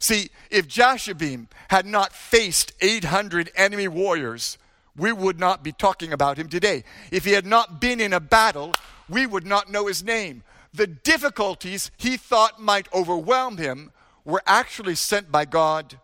See, 0.00 0.30
if 0.50 0.66
Jashobeam 0.66 1.46
had 1.68 1.86
not 1.86 2.12
faced 2.12 2.72
800 2.80 3.52
enemy 3.54 3.86
warriors, 3.86 4.58
we 4.96 5.12
would 5.12 5.38
not 5.38 5.62
be 5.62 5.70
talking 5.70 6.12
about 6.12 6.36
him 6.36 6.48
today. 6.48 6.82
If 7.12 7.24
he 7.24 7.32
had 7.32 7.46
not 7.46 7.80
been 7.80 8.00
in 8.00 8.12
a 8.12 8.20
battle, 8.20 8.72
we 9.08 9.24
would 9.24 9.46
not 9.46 9.70
know 9.70 9.86
his 9.86 10.02
name. 10.02 10.42
The 10.74 10.88
difficulties 10.88 11.92
he 11.96 12.16
thought 12.16 12.60
might 12.60 12.92
overwhelm 12.92 13.58
him 13.58 13.92
were 14.24 14.42
actually 14.46 14.96
sent 14.96 15.30
by 15.30 15.44
God 15.44 16.00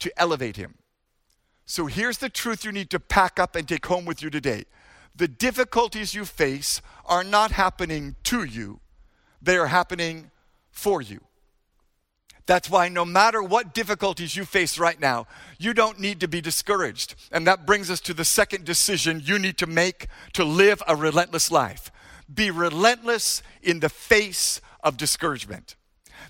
to 0.00 0.12
elevate 0.20 0.56
him. 0.56 0.74
So 1.66 1.86
here's 1.86 2.18
the 2.18 2.28
truth 2.28 2.64
you 2.64 2.72
need 2.72 2.90
to 2.90 3.00
pack 3.00 3.38
up 3.38 3.56
and 3.56 3.66
take 3.66 3.86
home 3.86 4.04
with 4.04 4.22
you 4.22 4.30
today. 4.30 4.64
The 5.16 5.28
difficulties 5.28 6.14
you 6.14 6.24
face 6.24 6.82
are 7.06 7.24
not 7.24 7.52
happening 7.52 8.16
to 8.24 8.44
you, 8.44 8.80
they 9.40 9.56
are 9.56 9.68
happening 9.68 10.30
for 10.70 11.00
you. 11.00 11.20
That's 12.46 12.68
why 12.68 12.88
no 12.88 13.06
matter 13.06 13.42
what 13.42 13.72
difficulties 13.72 14.36
you 14.36 14.44
face 14.44 14.78
right 14.78 15.00
now, 15.00 15.26
you 15.58 15.72
don't 15.72 15.98
need 15.98 16.20
to 16.20 16.28
be 16.28 16.42
discouraged. 16.42 17.14
And 17.32 17.46
that 17.46 17.64
brings 17.64 17.90
us 17.90 18.00
to 18.02 18.12
the 18.12 18.24
second 18.24 18.64
decision 18.66 19.22
you 19.24 19.38
need 19.38 19.56
to 19.58 19.66
make 19.66 20.08
to 20.34 20.44
live 20.44 20.82
a 20.86 20.94
relentless 20.94 21.50
life. 21.50 21.90
Be 22.32 22.50
relentless 22.50 23.42
in 23.62 23.80
the 23.80 23.88
face 23.88 24.60
of 24.82 24.98
discouragement. 24.98 25.74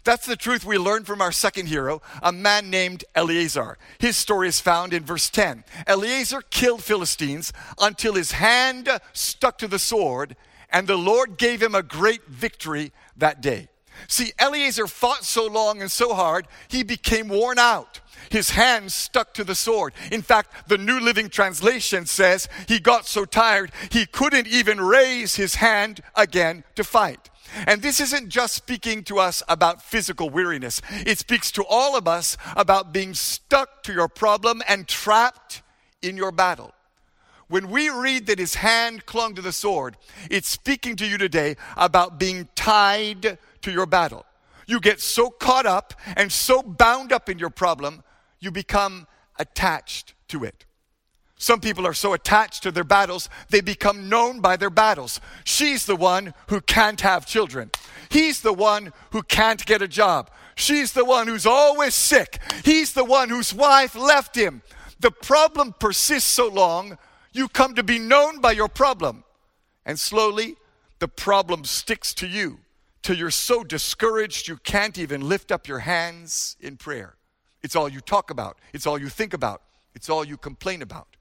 That's 0.03 0.27
the 0.27 0.37
truth 0.37 0.65
we 0.65 0.79
learn 0.79 1.05
from 1.05 1.21
our 1.21 1.33
second 1.33 1.67
hero, 1.67 2.03
a 2.23 2.33
man 2.33 2.71
named 2.71 3.05
Eleazar. 3.15 3.79
His 3.99 4.17
story 4.17 4.49
is 4.49 4.61
found 4.61 4.93
in 4.93 5.05
verse 5.05 5.31
10. 5.31 5.65
Eleazar 5.87 6.43
killed 6.43 6.83
Philistines 6.83 7.53
until 7.79 8.15
his 8.15 8.33
hand 8.33 8.89
stuck 9.13 9.59
to 9.59 9.69
the 9.69 9.79
sword, 9.79 10.37
and 10.71 10.87
the 10.87 10.99
Lord 10.99 11.39
gave 11.39 11.63
him 11.63 11.75
a 11.75 11.83
great 11.83 12.27
victory 12.27 12.93
that 13.17 13.41
day. 13.41 13.69
See, 14.09 14.33
Eleazar 14.39 14.87
fought 14.87 15.25
so 15.25 15.47
long 15.47 15.81
and 15.81 15.91
so 15.91 16.15
hard, 16.15 16.47
he 16.69 16.83
became 16.83 17.29
worn 17.29 17.59
out. 17.59 18.01
His 18.31 18.51
hand 18.51 18.93
stuck 18.93 19.35
to 19.35 19.45
the 19.45 19.55
sword. 19.55 19.93
In 20.11 20.23
fact, 20.23 20.69
the 20.69 20.79
New 20.79 20.99
Living 20.99 21.29
Translation 21.29 22.07
says 22.07 22.49
he 22.67 22.81
got 22.81 23.07
so 23.07 23.25
tired 23.25 23.71
he 23.91 24.07
couldn't 24.07 24.49
even 24.49 24.81
raise 24.81 25.37
his 25.37 25.57
hand 25.57 26.01
again 26.17 26.65
to 26.75 26.85
fight. 26.85 27.31
And 27.67 27.83
this 27.83 28.01
isn't 28.01 28.29
just 28.29 28.55
speaking 28.55 29.05
to 29.05 29.19
us 29.19 29.43
about 29.49 29.83
physical 29.83 30.31
weariness, 30.31 30.81
it 30.91 31.19
speaks 31.19 31.51
to 31.53 31.65
all 31.69 31.97
of 31.97 32.09
us 32.09 32.37
about 32.57 32.93
being 32.93 33.15
stuck 33.15 33.83
to 33.85 33.93
your 33.93 34.09
problem 34.09 34.63
and 34.69 34.89
trapped 34.89 35.63
in 36.03 36.17
your 36.17 36.33
battle. 36.33 36.73
When 37.49 37.71
we 37.71 37.89
read 37.91 38.27
that 38.27 38.39
his 38.39 38.57
hand 38.57 39.07
clung 39.07 39.35
to 39.35 39.43
the 39.43 39.53
sword, 39.53 39.97
it's 40.31 40.49
speaking 40.49 40.97
to 40.97 41.07
you 41.07 41.19
today 41.19 41.57
about 41.77 42.19
being 42.19 42.49
tied 42.55 43.39
to 43.63 43.71
your 43.71 43.87
battle. 43.87 44.25
You 44.67 44.81
get 44.81 45.01
so 45.01 45.31
caught 45.31 45.67
up 45.67 45.95
and 46.17 46.33
so 46.33 46.63
bound 46.63 47.13
up 47.13 47.29
in 47.29 47.39
your 47.39 47.51
problem, 47.51 48.03
you 48.41 48.51
become 48.51 49.07
attached 49.39 50.15
to 50.29 50.45
it. 50.45 50.65
Some 51.37 51.61
people 51.61 51.87
are 51.87 51.95
so 51.95 52.13
attached 52.13 52.63
to 52.63 52.71
their 52.71 52.85
battles, 52.85 53.29
they 53.51 53.61
become 53.61 54.09
known 54.09 54.41
by 54.41 54.57
their 54.57 54.71
battles. 54.71 55.21
She's 55.45 55.85
the 55.87 55.97
one 55.97 56.33
who 56.49 56.61
can't 56.61 57.01
have 57.01 57.27
children. 57.27 57.71
He's 58.09 58.41
the 58.41 58.53
one 58.53 58.93
who 59.11 59.23
can't 59.23 59.65
get 59.67 59.83
a 59.83 59.89
job. 59.89 60.31
She's 60.55 60.93
the 60.93 61.05
one 61.05 61.27
who's 61.27 61.47
always 61.47 61.95
sick. 61.95 62.39
He's 62.65 62.93
the 62.93 63.05
one 63.05 63.29
whose 63.29 63.53
wife 63.53 63.97
left 63.97 64.37
him. 64.37 64.63
The 65.01 65.11
problem 65.11 65.75
persists 65.79 66.31
so 66.31 66.49
long, 66.49 66.97
you 67.33 67.49
come 67.49 67.75
to 67.75 67.83
be 67.83 67.99
known 67.99 68.41
by 68.41 68.53
your 68.53 68.69
problem. 68.69 69.25
And 69.85 69.99
slowly, 69.99 70.57
the 71.01 71.09
problem 71.09 71.65
sticks 71.65 72.15
to 72.15 72.27
you 72.27 72.61
till 73.03 73.17
you're 73.17 73.31
so 73.31 73.65
discouraged 73.65 74.49
you 74.49 74.57
can't 74.57 74.97
even 74.97 75.29
lift 75.29 75.53
up 75.53 75.69
your 75.69 75.81
hands 75.81 76.57
in 76.61 76.77
prayer. 76.77 77.17
It's 77.63 77.77
all 77.77 77.89
you 77.89 78.01
talk 78.01 78.31
about, 78.31 78.59
it's 78.73 78.87
all 78.87 78.99
you 78.99 79.09
think 79.09 79.35
about, 79.35 79.63
it's 79.95 80.09
all 80.09 80.25
you 80.25 80.37
complain 80.37 80.81
about. 80.81 81.14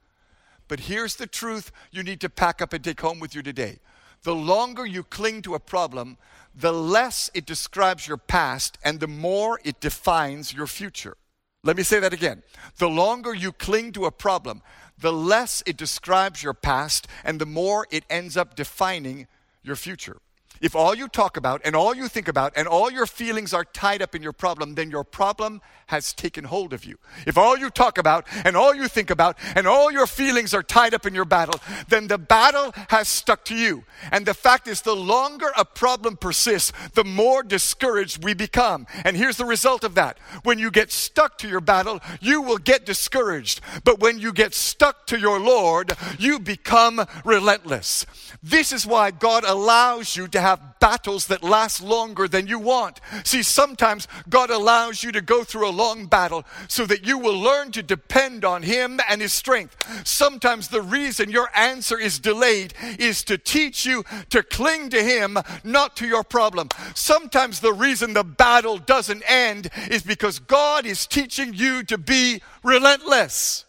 But 0.67 0.81
here's 0.81 1.15
the 1.15 1.27
truth 1.27 1.71
you 1.91 2.03
need 2.03 2.21
to 2.21 2.29
pack 2.29 2.61
up 2.61 2.73
and 2.73 2.83
take 2.83 3.01
home 3.01 3.19
with 3.19 3.35
you 3.35 3.41
today 3.41 3.79
the 4.23 4.33
longer 4.33 4.85
you 4.85 5.03
cling 5.03 5.41
to 5.43 5.53
a 5.53 5.59
problem, 5.59 6.17
the 6.55 6.73
less 6.73 7.29
it 7.33 7.45
describes 7.45 8.07
your 8.07 8.17
past 8.17 8.77
and 8.83 8.99
the 8.99 9.07
more 9.07 9.59
it 9.63 9.79
defines 9.79 10.53
your 10.53 10.67
future. 10.67 11.17
Let 11.63 11.77
me 11.77 11.83
say 11.83 11.99
that 11.99 12.13
again. 12.13 12.43
The 12.77 12.89
longer 12.89 13.33
you 13.33 13.51
cling 13.51 13.91
to 13.93 14.05
a 14.05 14.11
problem, 14.11 14.61
the 14.97 15.13
less 15.13 15.63
it 15.65 15.77
describes 15.77 16.43
your 16.43 16.53
past 16.53 17.07
and 17.23 17.39
the 17.39 17.45
more 17.45 17.87
it 17.91 18.03
ends 18.09 18.35
up 18.37 18.55
defining 18.55 19.27
your 19.61 19.75
future. 19.75 20.17
If 20.63 20.77
all 20.77 20.95
you 20.95 21.09
talk 21.09 21.35
about 21.35 21.59
and 21.65 21.75
all 21.75 21.93
you 21.93 22.07
think 22.07 22.29
about 22.29 22.53
and 22.55 22.69
all 22.69 22.89
your 22.89 23.05
feelings 23.05 23.53
are 23.53 23.65
tied 23.65 24.01
up 24.01 24.15
in 24.15 24.23
your 24.23 24.31
problem, 24.31 24.75
then 24.75 24.89
your 24.89 25.03
problem 25.03 25.59
has 25.87 26.13
taken 26.13 26.45
hold 26.45 26.71
of 26.71 26.85
you. 26.85 26.97
If 27.27 27.37
all 27.37 27.57
you 27.57 27.69
talk 27.69 27.97
about 27.97 28.25
and 28.45 28.55
all 28.55 28.73
you 28.73 28.87
think 28.87 29.09
about 29.09 29.37
and 29.55 29.67
all 29.67 29.91
your 29.91 30.07
feelings 30.07 30.53
are 30.53 30.63
tied 30.63 30.93
up 30.93 31.05
in 31.05 31.13
your 31.13 31.25
battle, 31.25 31.59
then 31.89 32.07
the 32.07 32.17
battle 32.17 32.73
has 32.87 33.09
stuck 33.09 33.43
to 33.45 33.55
you. 33.55 33.83
And 34.09 34.25
the 34.25 34.33
fact 34.33 34.69
is, 34.69 34.81
the 34.81 34.95
longer 34.95 35.51
a 35.57 35.65
problem 35.65 36.15
persists, 36.15 36.71
the 36.93 37.03
more 37.03 37.43
discouraged 37.43 38.23
we 38.23 38.33
become. 38.33 38.87
And 39.03 39.17
here's 39.17 39.35
the 39.35 39.45
result 39.45 39.83
of 39.83 39.95
that 39.95 40.17
when 40.43 40.59
you 40.59 40.71
get 40.71 40.93
stuck 40.93 41.37
to 41.39 41.47
your 41.49 41.59
battle, 41.59 41.99
you 42.21 42.41
will 42.41 42.57
get 42.57 42.85
discouraged. 42.85 43.59
But 43.83 43.99
when 43.99 44.17
you 44.17 44.31
get 44.31 44.53
stuck 44.53 45.07
to 45.07 45.19
your 45.19 45.41
Lord, 45.41 45.91
you 46.17 46.39
become 46.39 47.05
relentless. 47.25 48.05
This 48.41 48.71
is 48.71 48.87
why 48.87 49.11
God 49.11 49.43
allows 49.43 50.15
you 50.15 50.29
to 50.29 50.39
have 50.39 50.52
have 50.53 50.79
battles 50.79 51.27
that 51.27 51.43
last 51.43 51.81
longer 51.81 52.27
than 52.27 52.45
you 52.45 52.59
want. 52.59 52.99
See, 53.23 53.41
sometimes 53.41 54.07
God 54.29 54.49
allows 54.49 55.03
you 55.03 55.11
to 55.11 55.21
go 55.21 55.43
through 55.43 55.67
a 55.67 55.71
long 55.71 56.05
battle 56.05 56.45
so 56.67 56.85
that 56.85 57.05
you 57.05 57.17
will 57.17 57.39
learn 57.39 57.71
to 57.71 57.81
depend 57.81 58.45
on 58.45 58.63
Him 58.63 58.99
and 59.09 59.21
His 59.21 59.33
strength. 59.33 59.75
Sometimes 60.07 60.67
the 60.67 60.81
reason 60.81 61.31
your 61.31 61.49
answer 61.55 61.97
is 61.97 62.19
delayed 62.19 62.73
is 62.99 63.23
to 63.23 63.37
teach 63.37 63.85
you 63.85 64.03
to 64.29 64.43
cling 64.43 64.89
to 64.89 65.03
Him, 65.03 65.37
not 65.63 65.95
to 65.97 66.07
your 66.07 66.23
problem. 66.23 66.69
Sometimes 66.93 67.59
the 67.59 67.73
reason 67.73 68.13
the 68.13 68.23
battle 68.23 68.77
doesn't 68.77 69.23
end 69.27 69.69
is 69.89 70.03
because 70.03 70.39
God 70.39 70.85
is 70.85 71.07
teaching 71.07 71.53
you 71.53 71.83
to 71.83 71.97
be 71.97 72.41
relentless. 72.63 73.65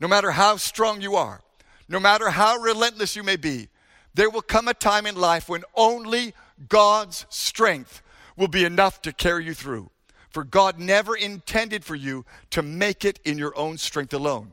No 0.00 0.08
matter 0.08 0.32
how 0.32 0.56
strong 0.56 1.00
you 1.00 1.14
are, 1.14 1.40
no 1.88 2.00
matter 2.00 2.30
how 2.30 2.56
relentless 2.56 3.14
you 3.14 3.22
may 3.22 3.36
be, 3.36 3.68
there 4.14 4.30
will 4.30 4.42
come 4.42 4.68
a 4.68 4.74
time 4.74 5.06
in 5.06 5.16
life 5.16 5.48
when 5.48 5.64
only 5.74 6.34
God's 6.68 7.26
strength 7.28 8.02
will 8.36 8.48
be 8.48 8.64
enough 8.64 9.02
to 9.02 9.12
carry 9.12 9.44
you 9.44 9.54
through. 9.54 9.90
For 10.30 10.44
God 10.44 10.78
never 10.78 11.16
intended 11.16 11.84
for 11.84 11.94
you 11.94 12.24
to 12.50 12.62
make 12.62 13.04
it 13.04 13.20
in 13.24 13.38
your 13.38 13.56
own 13.56 13.78
strength 13.78 14.12
alone. 14.12 14.52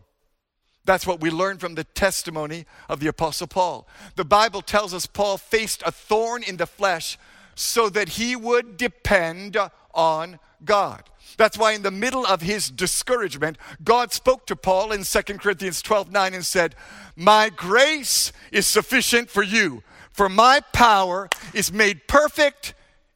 That's 0.86 1.06
what 1.06 1.22
we 1.22 1.30
learn 1.30 1.58
from 1.58 1.76
the 1.76 1.84
testimony 1.84 2.66
of 2.90 3.00
the 3.00 3.08
Apostle 3.08 3.48
Paul. 3.48 3.88
The 4.16 4.26
Bible 4.26 4.62
tells 4.62 4.94
us 4.94 5.06
Paul 5.06 5.38
faced 5.38 5.84
a 5.86 5.92
thorn 5.92 6.44
in 6.44 6.58
the 6.58 6.66
flesh 6.66 7.18
so 7.56 7.90
that 7.90 8.10
he 8.10 8.36
would 8.36 8.78
depend 8.78 9.58
on 9.94 10.40
God. 10.66 11.04
That's 11.38 11.58
why, 11.58 11.72
in 11.72 11.82
the 11.82 11.92
middle 11.92 12.26
of 12.26 12.42
his 12.42 12.70
discouragement, 12.70 13.58
God 13.84 14.14
spoke 14.14 14.46
to 14.48 14.56
Paul 14.56 14.92
in 14.92 15.04
2 15.04 15.22
Corinthians 15.38 15.82
12 15.82 16.12
9 16.12 16.34
and 16.34 16.46
said, 16.46 16.76
My 17.16 17.50
grace 17.50 18.32
is 18.52 18.68
sufficient 18.68 19.30
for 19.30 19.44
you, 19.44 19.84
for 20.12 20.30
my 20.30 20.60
power 20.74 21.30
is 21.54 21.72
made 21.72 22.08
perfect 22.08 22.74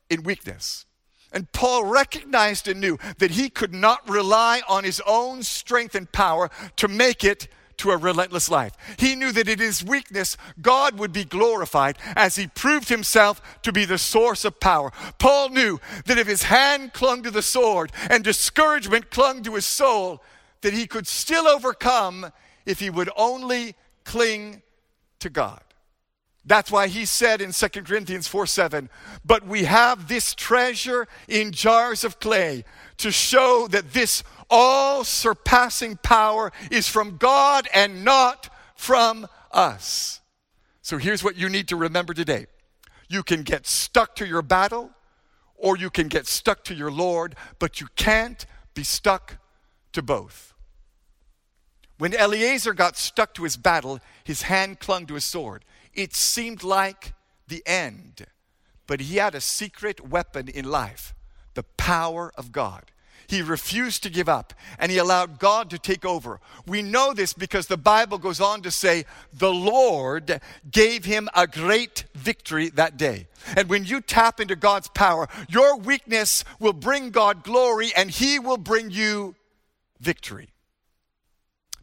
in 0.09 0.23
weakness. 0.23 0.85
And 1.31 1.51
Paul 1.51 1.83
recognized 1.83 2.67
and 2.67 2.79
knew 2.79 2.97
that 3.17 3.31
he 3.31 3.49
could 3.49 3.73
not 3.73 4.09
rely 4.09 4.61
on 4.69 4.85
his 4.85 5.01
own 5.05 5.43
strength 5.43 5.93
and 5.93 6.09
power 6.11 6.49
to 6.77 6.87
make 6.87 7.25
it 7.25 7.49
to 7.77 7.91
a 7.91 7.97
relentless 7.97 8.49
life. 8.49 8.73
He 8.97 9.15
knew 9.15 9.31
that 9.31 9.49
in 9.49 9.59
his 9.59 9.83
weakness, 9.83 10.37
God 10.61 10.97
would 10.97 11.11
be 11.11 11.25
glorified 11.25 11.97
as 12.15 12.35
he 12.35 12.47
proved 12.47 12.89
himself 12.89 13.41
to 13.63 13.71
be 13.71 13.85
the 13.85 13.97
source 13.97 14.45
of 14.45 14.59
power. 14.59 14.91
Paul 15.19 15.49
knew 15.49 15.79
that 16.05 16.17
if 16.17 16.27
his 16.27 16.43
hand 16.43 16.93
clung 16.93 17.23
to 17.23 17.31
the 17.31 17.41
sword 17.41 17.91
and 18.09 18.23
discouragement 18.23 19.11
clung 19.11 19.43
to 19.43 19.55
his 19.55 19.65
soul, 19.65 20.23
that 20.61 20.73
he 20.73 20.87
could 20.87 21.07
still 21.07 21.47
overcome 21.47 22.31
if 22.65 22.79
he 22.79 22.89
would 22.89 23.09
only 23.15 23.75
cling 24.03 24.61
to 25.19 25.29
God. 25.29 25.64
That's 26.45 26.71
why 26.71 26.87
he 26.87 27.05
said 27.05 27.41
in 27.41 27.51
2 27.51 27.67
Corinthians 27.69 28.27
4 28.27 28.45
7, 28.45 28.89
but 29.25 29.47
we 29.47 29.63
have 29.63 30.07
this 30.07 30.35
treasure 30.35 31.07
in 31.27 31.51
jars 31.51 32.03
of 32.03 32.19
clay 32.19 32.63
to 32.97 33.11
show 33.11 33.67
that 33.71 33.93
this 33.93 34.23
all 34.49 35.03
surpassing 35.03 35.97
power 35.97 36.51
is 36.69 36.87
from 36.87 37.17
God 37.17 37.67
and 37.73 38.05
not 38.05 38.49
from 38.75 39.27
us. 39.51 40.21
So 40.81 40.97
here's 40.97 41.23
what 41.23 41.35
you 41.35 41.49
need 41.49 41.67
to 41.69 41.75
remember 41.75 42.13
today 42.13 42.45
you 43.07 43.23
can 43.23 43.43
get 43.43 43.65
stuck 43.65 44.15
to 44.15 44.25
your 44.25 44.41
battle 44.41 44.91
or 45.55 45.77
you 45.77 45.89
can 45.89 46.07
get 46.07 46.27
stuck 46.27 46.63
to 46.65 46.75
your 46.75 46.91
Lord, 46.91 47.35
but 47.59 47.81
you 47.81 47.87
can't 47.95 48.45
be 48.73 48.83
stuck 48.83 49.37
to 49.93 50.01
both. 50.01 50.53
When 51.97 52.13
Eleazar 52.13 52.73
got 52.73 52.97
stuck 52.97 53.33
to 53.35 53.43
his 53.43 53.55
battle, 53.55 53.99
his 54.23 54.43
hand 54.43 54.79
clung 54.79 55.05
to 55.05 55.13
his 55.13 55.23
sword. 55.23 55.63
It 55.95 56.13
seemed 56.13 56.63
like 56.63 57.13
the 57.47 57.63
end, 57.65 58.25
but 58.85 58.99
he 58.99 59.17
had 59.17 59.33
a 59.33 59.41
secret 59.41 60.07
weapon 60.07 60.47
in 60.47 60.65
life 60.65 61.13
the 61.53 61.63
power 61.63 62.31
of 62.37 62.51
God. 62.51 62.91
He 63.27 63.41
refused 63.41 64.03
to 64.03 64.09
give 64.09 64.29
up 64.29 64.53
and 64.77 64.91
he 64.91 64.97
allowed 64.97 65.39
God 65.39 65.69
to 65.71 65.79
take 65.79 66.05
over. 66.05 66.39
We 66.67 66.81
know 66.81 67.13
this 67.13 67.33
because 67.33 67.67
the 67.67 67.77
Bible 67.77 68.17
goes 68.17 68.39
on 68.39 68.61
to 68.61 68.71
say, 68.71 69.05
the 69.33 69.53
Lord 69.53 70.41
gave 70.69 71.05
him 71.05 71.27
a 71.35 71.47
great 71.47 72.05
victory 72.13 72.69
that 72.69 72.97
day. 72.97 73.27
And 73.55 73.67
when 73.67 73.83
you 73.83 74.01
tap 74.01 74.39
into 74.39 74.55
God's 74.55 74.89
power, 74.89 75.27
your 75.49 75.77
weakness 75.77 76.43
will 76.59 76.73
bring 76.73 77.09
God 77.09 77.43
glory 77.43 77.91
and 77.95 78.11
he 78.11 78.37
will 78.37 78.57
bring 78.57 78.91
you 78.91 79.35
victory. 79.99 80.49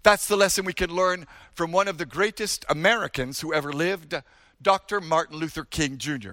That's 0.03 0.27
the 0.27 0.37
lesson 0.37 0.65
we 0.65 0.73
can 0.73 0.91
learn 0.91 1.27
from 1.55 1.71
one 1.71 1.87
of 1.87 1.99
the 1.99 2.07
greatest 2.07 2.65
Americans 2.69 3.41
who 3.41 3.55
ever 3.55 3.73
lived, 3.73 4.15
Dr. 4.61 5.01
Martin 5.01 5.39
Luther 5.39 5.65
King 5.65 5.99
Jr. 5.99 6.33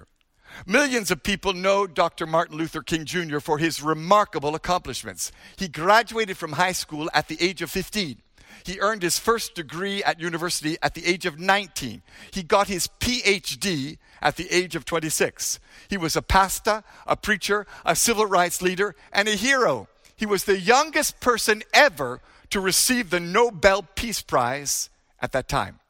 Millions 0.66 1.12
of 1.12 1.22
people 1.22 1.52
know 1.52 1.86
Dr. 1.86 2.26
Martin 2.26 2.56
Luther 2.56 2.82
King 2.82 3.04
Jr. 3.04 3.38
for 3.38 3.58
his 3.58 3.80
remarkable 3.80 4.56
accomplishments. 4.56 5.30
He 5.56 5.68
graduated 5.68 6.36
from 6.36 6.52
high 6.52 6.72
school 6.72 7.08
at 7.14 7.28
the 7.28 7.40
age 7.40 7.62
of 7.62 7.70
15. 7.70 8.20
He 8.64 8.80
earned 8.80 9.02
his 9.02 9.18
first 9.18 9.54
degree 9.54 10.02
at 10.02 10.20
university 10.20 10.76
at 10.82 10.94
the 10.94 11.06
age 11.06 11.24
of 11.24 11.38
19. 11.38 12.02
He 12.32 12.42
got 12.42 12.66
his 12.66 12.88
PhD 12.98 13.98
at 14.20 14.34
the 14.34 14.50
age 14.50 14.74
of 14.74 14.84
26. 14.84 15.60
He 15.88 15.96
was 15.96 16.16
a 16.16 16.22
pastor, 16.22 16.82
a 17.06 17.16
preacher, 17.16 17.66
a 17.86 17.94
civil 17.94 18.26
rights 18.26 18.60
leader, 18.60 18.96
and 19.12 19.28
a 19.28 19.36
hero. 19.36 19.88
He 20.16 20.26
was 20.26 20.44
the 20.44 20.58
youngest 20.58 21.20
person 21.20 21.62
ever 21.72 22.20
to 22.50 22.60
receive 22.60 23.10
the 23.10 23.20
Nobel 23.20 23.82
Peace 23.94 24.22
Prize 24.22 24.90
at 25.20 25.32
that 25.32 25.48
time. 25.48 25.80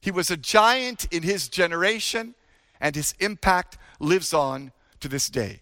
He 0.00 0.10
was 0.10 0.30
a 0.30 0.36
giant 0.36 1.06
in 1.10 1.22
his 1.22 1.48
generation, 1.48 2.34
and 2.80 2.96
his 2.96 3.14
impact 3.20 3.78
lives 3.98 4.32
on 4.32 4.72
to 5.00 5.08
this 5.08 5.28
day. 5.28 5.60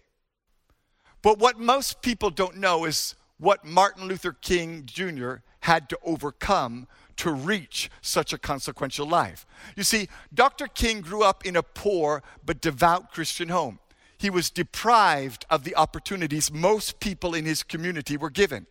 But 1.21 1.37
what 1.39 1.59
most 1.59 2.01
people 2.01 2.29
don't 2.29 2.57
know 2.57 2.85
is 2.85 3.15
what 3.37 3.65
Martin 3.65 4.07
Luther 4.07 4.31
King 4.31 4.83
Jr. 4.85 5.35
had 5.61 5.89
to 5.89 5.99
overcome 6.03 6.87
to 7.17 7.31
reach 7.31 7.89
such 8.01 8.31
a 8.31 8.37
consequential 8.37 9.05
life. 9.05 9.45
You 9.75 9.83
see, 9.83 10.07
Dr. 10.33 10.67
King 10.67 11.01
grew 11.01 11.21
up 11.21 11.45
in 11.45 11.57
a 11.57 11.63
poor 11.63 12.23
but 12.45 12.61
devout 12.61 13.11
Christian 13.11 13.49
home. 13.49 13.79
He 14.17 14.29
was 14.29 14.49
deprived 14.49 15.45
of 15.49 15.65
the 15.65 15.75
opportunities 15.75 16.51
most 16.51 17.01
people 17.01 17.33
in 17.33 17.45
his 17.45 17.63
community 17.63 18.15
were 18.15 18.29
given. 18.29 18.67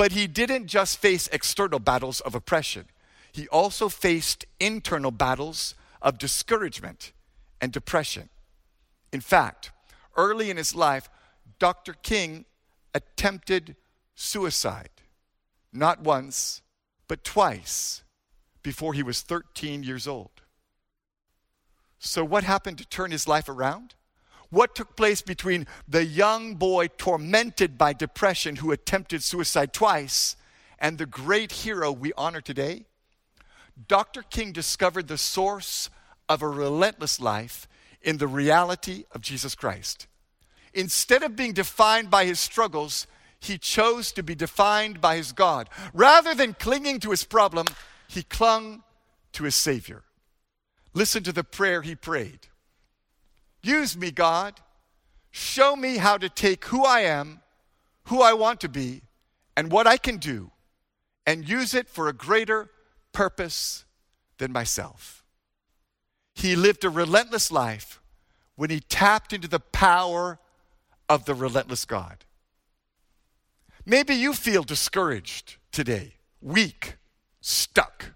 But 0.00 0.12
he 0.12 0.26
didn't 0.26 0.66
just 0.66 0.96
face 0.96 1.28
external 1.30 1.78
battles 1.78 2.22
of 2.22 2.34
oppression, 2.34 2.86
he 3.32 3.46
also 3.48 3.90
faced 3.90 4.46
internal 4.58 5.10
battles 5.10 5.74
of 6.00 6.16
discouragement 6.16 7.12
and 7.60 7.70
depression. 7.70 8.30
In 9.12 9.20
fact, 9.20 9.72
early 10.16 10.48
in 10.48 10.56
his 10.56 10.74
life, 10.74 11.10
Dr. 11.58 11.92
King 11.92 12.46
attempted 12.94 13.76
suicide, 14.14 15.02
not 15.70 16.00
once, 16.00 16.62
but 17.06 17.22
twice 17.22 18.02
before 18.62 18.94
he 18.94 19.02
was 19.02 19.20
13 19.20 19.82
years 19.82 20.08
old. 20.08 20.40
So, 21.98 22.24
what 22.24 22.44
happened 22.44 22.78
to 22.78 22.88
turn 22.88 23.10
his 23.10 23.28
life 23.28 23.50
around? 23.50 23.96
What 24.50 24.74
took 24.74 24.96
place 24.96 25.22
between 25.22 25.66
the 25.86 26.04
young 26.04 26.56
boy 26.56 26.88
tormented 26.88 27.78
by 27.78 27.92
depression 27.92 28.56
who 28.56 28.72
attempted 28.72 29.22
suicide 29.22 29.72
twice 29.72 30.36
and 30.78 30.98
the 30.98 31.06
great 31.06 31.52
hero 31.52 31.92
we 31.92 32.12
honor 32.16 32.40
today? 32.40 32.86
Dr. 33.88 34.22
King 34.22 34.52
discovered 34.52 35.06
the 35.06 35.18
source 35.18 35.88
of 36.28 36.42
a 36.42 36.48
relentless 36.48 37.20
life 37.20 37.68
in 38.02 38.18
the 38.18 38.26
reality 38.26 39.04
of 39.12 39.20
Jesus 39.20 39.54
Christ. 39.54 40.08
Instead 40.74 41.22
of 41.22 41.36
being 41.36 41.52
defined 41.52 42.10
by 42.10 42.24
his 42.24 42.40
struggles, 42.40 43.06
he 43.38 43.56
chose 43.56 44.12
to 44.12 44.22
be 44.22 44.34
defined 44.34 45.00
by 45.00 45.16
his 45.16 45.32
God. 45.32 45.68
Rather 45.94 46.34
than 46.34 46.54
clinging 46.54 46.98
to 47.00 47.10
his 47.10 47.24
problem, 47.24 47.66
he 48.08 48.22
clung 48.22 48.82
to 49.32 49.44
his 49.44 49.54
Savior. 49.54 50.02
Listen 50.92 51.22
to 51.22 51.32
the 51.32 51.44
prayer 51.44 51.82
he 51.82 51.94
prayed 51.94 52.49
Use 53.62 53.96
me, 53.96 54.10
God. 54.10 54.60
Show 55.30 55.76
me 55.76 55.98
how 55.98 56.16
to 56.16 56.28
take 56.28 56.64
who 56.66 56.84
I 56.84 57.00
am, 57.00 57.40
who 58.04 58.20
I 58.22 58.32
want 58.32 58.60
to 58.60 58.68
be, 58.68 59.02
and 59.56 59.70
what 59.70 59.86
I 59.86 59.96
can 59.96 60.16
do, 60.16 60.50
and 61.26 61.48
use 61.48 61.74
it 61.74 61.88
for 61.88 62.08
a 62.08 62.12
greater 62.12 62.70
purpose 63.12 63.84
than 64.38 64.52
myself. 64.52 65.24
He 66.34 66.56
lived 66.56 66.84
a 66.84 66.90
relentless 66.90 67.52
life 67.52 68.00
when 68.56 68.70
he 68.70 68.80
tapped 68.80 69.32
into 69.32 69.48
the 69.48 69.60
power 69.60 70.38
of 71.08 71.24
the 71.24 71.34
relentless 71.34 71.84
God. 71.84 72.24
Maybe 73.84 74.14
you 74.14 74.32
feel 74.32 74.62
discouraged 74.62 75.56
today, 75.72 76.14
weak, 76.40 76.96
stuck. 77.40 78.12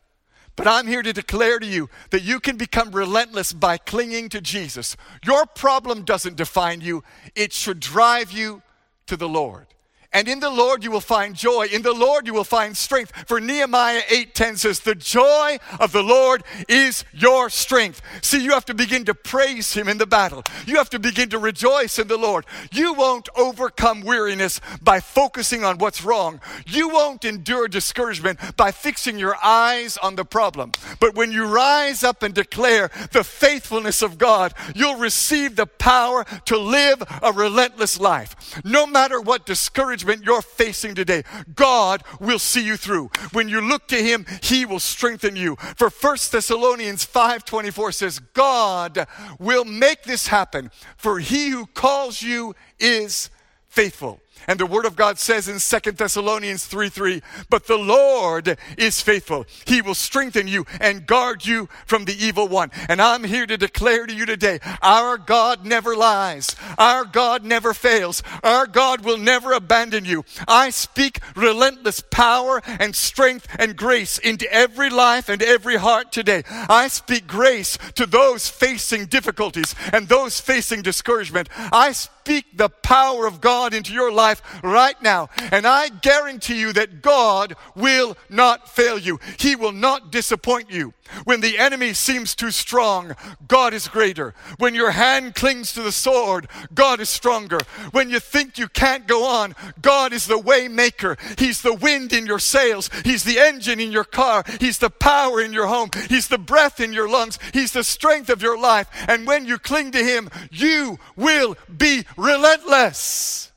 But 0.57 0.69
I'm 0.69 0.87
here 0.87 1.03
to 1.03 1.13
declare 1.13 1.59
to 1.59 1.67
you 1.67 1.91
that 2.11 2.23
you 2.23 2.39
can 2.39 2.57
become 2.57 2.93
relentless 2.93 3.53
by 3.53 3.77
clinging 3.77 4.29
to 4.31 4.41
Jesus. 4.41 4.97
Your 5.25 5.47
problem 5.47 6.05
doesn't 6.05 6.37
define 6.37 6.81
you, 6.81 7.03
it 7.35 7.53
should 7.53 7.81
drive 7.81 8.31
you 8.31 8.63
to 9.07 9.17
the 9.17 9.29
Lord. 9.29 9.74
And 10.15 10.29
in 10.29 10.39
the 10.39 10.49
Lord 10.49 10.85
you 10.85 10.93
will 10.93 11.01
find 11.01 11.35
joy. 11.35 11.67
In 11.67 11.83
the 11.83 11.93
Lord 11.93 12.27
you 12.27 12.33
will 12.33 12.45
find 12.45 12.77
strength. 12.77 13.13
For 13.27 13.41
Nehemiah 13.41 14.05
8:10 14.09 14.57
says, 14.57 14.79
"The 14.79 14.95
joy 14.95 15.59
of 15.81 15.91
the 15.91 16.05
Lord 16.05 16.45
is 16.69 17.05
your 17.13 17.51
strength." 17.51 18.01
See, 18.23 18.39
you 18.39 18.53
have 18.53 18.65
to 18.67 18.75
begin 18.75 19.05
to 19.07 19.15
praise 19.15 19.73
him 19.73 19.89
in 19.89 19.99
the 19.99 20.07
battle. 20.07 20.45
You 20.67 20.77
have 20.77 20.89
to 20.91 21.01
begin 21.01 21.31
to 21.31 21.39
rejoice 21.39 21.99
in 21.99 22.07
the 22.07 22.17
Lord. 22.17 22.47
You 22.71 22.93
won't 22.93 23.29
overcome 23.35 24.03
weariness 24.03 24.61
by 24.81 25.01
focusing 25.01 25.65
on 25.65 25.79
what's 25.79 26.03
wrong. 26.03 26.41
You 26.65 26.89
won't 26.89 27.25
endure 27.25 27.67
discouragement 27.67 28.57
by 28.57 28.71
fixing 28.71 29.19
your 29.19 29.37
eyes 29.43 29.97
on 29.97 30.15
the 30.15 30.25
problem. 30.25 30.71
But 31.01 31.17
when 31.17 31.33
you 31.33 31.47
rise 31.47 32.05
up 32.05 32.23
and 32.23 32.33
declare 32.33 32.89
the 33.11 33.25
faithfulness 33.25 34.01
of 34.01 34.17
God, 34.19 34.55
you'll 34.77 34.95
receive 34.95 35.57
the 35.57 35.67
power 35.67 36.25
to 36.45 36.57
live 36.57 37.03
a 37.21 37.33
relentless 37.33 37.99
life. 37.99 38.37
No 38.63 38.87
matter 38.87 39.21
what 39.21 39.45
discouragement 39.45 40.04
you're 40.23 40.43
facing 40.43 40.95
today, 40.95 41.25
God 41.55 42.03
will 42.21 42.39
see 42.39 42.65
you 42.65 42.77
through. 42.77 43.11
When 43.33 43.49
you 43.49 43.61
look 43.61 43.89
to 43.89 43.97
him, 43.97 44.27
he 44.43 44.65
will 44.65 44.81
strengthen 44.81 45.37
you. 45.37 45.57
For 45.77 45.91
1 45.91 46.17
Thessalonians 46.31 47.05
5:24 47.05 47.95
says, 47.95 48.19
God 48.19 49.07
will 49.39 49.65
make 49.65 50.05
this 50.05 50.29
happen, 50.29 50.71
for 50.97 51.19
he 51.19 51.49
who 51.51 51.67
calls 51.67 52.23
you 52.23 52.55
is 52.79 53.31
faithful. 53.69 54.21
And 54.47 54.61
the 54.61 54.67
word 54.67 54.85
of 54.85 54.97
God 54.97 55.19
says 55.19 55.49
in 55.49 55.59
Second 55.59 55.97
Thessalonians 55.97 56.67
3 56.67 56.89
3, 56.89 57.23
but 57.49 57.67
the 57.67 57.79
Lord 57.79 58.59
is 58.77 59.01
faithful. 59.01 59.47
He 59.67 59.81
will 59.81 59.95
strengthen 59.95 60.49
you 60.49 60.67
and 60.81 61.07
guard 61.07 61.47
you 61.47 61.69
from 61.87 62.05
the 62.05 62.17
evil 62.17 62.49
one. 62.49 62.71
And 62.89 63.01
I'm 63.01 63.25
here 63.25 63.47
to 63.47 63.57
declare 63.57 64.07
to 64.07 64.15
you 64.15 64.27
today, 64.27 64.61
our 64.83 65.19
God 65.19 65.65
never 65.65 65.97
lies. 65.97 66.55
Our 66.79 67.05
God 67.05 67.45
never 67.45 67.73
fails. 67.75 68.23
Our 68.43 68.67
God 68.67 69.05
will 69.05 69.19
never 69.19 69.53
abandon 69.53 70.05
you. 70.05 70.25
I 70.47 70.71
speak 70.71 71.21
relentless 71.37 72.01
power 72.01 72.63
and 72.67 72.95
strength 72.95 73.47
and 73.59 73.77
grace 73.77 74.19
into 74.19 74.51
every 74.53 74.91
life 74.91 75.29
and 75.29 75.43
every 75.43 75.77
heart 75.77 76.13
today. 76.13 76.43
I 76.49 76.89
speak 76.89 77.27
grace 77.27 77.79
to 77.95 78.07
those 78.07 78.49
facing 78.49 79.07
difficulties 79.07 79.75
and 79.93 80.09
those 80.09 80.41
facing 80.41 80.83
discouragement. 80.83 81.49
I 81.73 81.93
speak 81.93 82.14
the 82.25 82.71
power 82.83 83.27
of 83.27 83.41
God 83.41 83.75
into 83.75 83.93
your 83.93 84.13
life 84.13 84.43
right 84.63 85.01
now. 85.03 85.29
And 85.53 85.67
I 85.67 85.89
guarantee 85.89 86.59
you 86.59 86.73
that 86.73 87.03
God 87.03 87.55
will 87.75 88.17
not 88.29 88.69
fail 88.69 88.99
you. 88.99 89.21
He 89.39 89.57
will 89.57 89.73
not 89.73 90.11
disappoint 90.11 90.71
you. 90.71 90.95
When 91.25 91.41
the 91.41 91.59
enemy 91.59 91.93
seems 91.93 92.35
too 92.35 92.51
strong, 92.51 93.15
God 93.47 93.75
is 93.75 93.89
greater. 93.89 94.35
When 94.59 94.75
your 94.75 94.93
hand 94.93 95.35
clings 95.35 95.73
to 95.75 95.83
the 95.83 95.93
sword, 95.93 96.49
God 96.73 96.99
is 96.99 97.11
stronger. 97.11 97.61
When 97.93 98.09
you 98.11 98.19
think 98.21 98.59
you 98.59 98.69
can't 98.69 99.07
go 99.07 99.25
on, 99.27 99.55
God 99.81 100.13
is 100.13 100.27
the 100.27 100.39
way 100.39 100.67
maker. 100.67 101.17
He's 101.39 101.61
the 101.61 101.75
wind 101.75 102.13
in 102.13 102.27
your 102.27 102.39
sails. 102.39 102.89
He's 103.05 103.25
the 103.25 103.39
engine 103.39 103.81
in 103.81 103.93
your 103.93 104.05
car. 104.05 104.45
He's 104.61 104.79
the 104.79 104.91
power 104.91 105.41
in 105.41 105.53
your 105.53 105.67
home. 105.67 105.91
He's 106.09 106.29
the 106.29 106.39
breath 106.39 106.81
in 106.81 106.93
your 106.93 107.09
lungs. 107.09 107.39
He's 107.53 107.73
the 107.73 107.85
strength 107.85 108.31
of 108.31 108.43
your 108.43 108.59
life. 108.59 108.89
And 109.07 109.27
when 109.27 109.45
you 109.45 109.59
cling 109.59 109.93
to 109.93 110.03
Him, 110.03 110.31
you 110.51 110.99
will 111.17 111.57
be 111.77 112.05
relentless. 112.17 113.53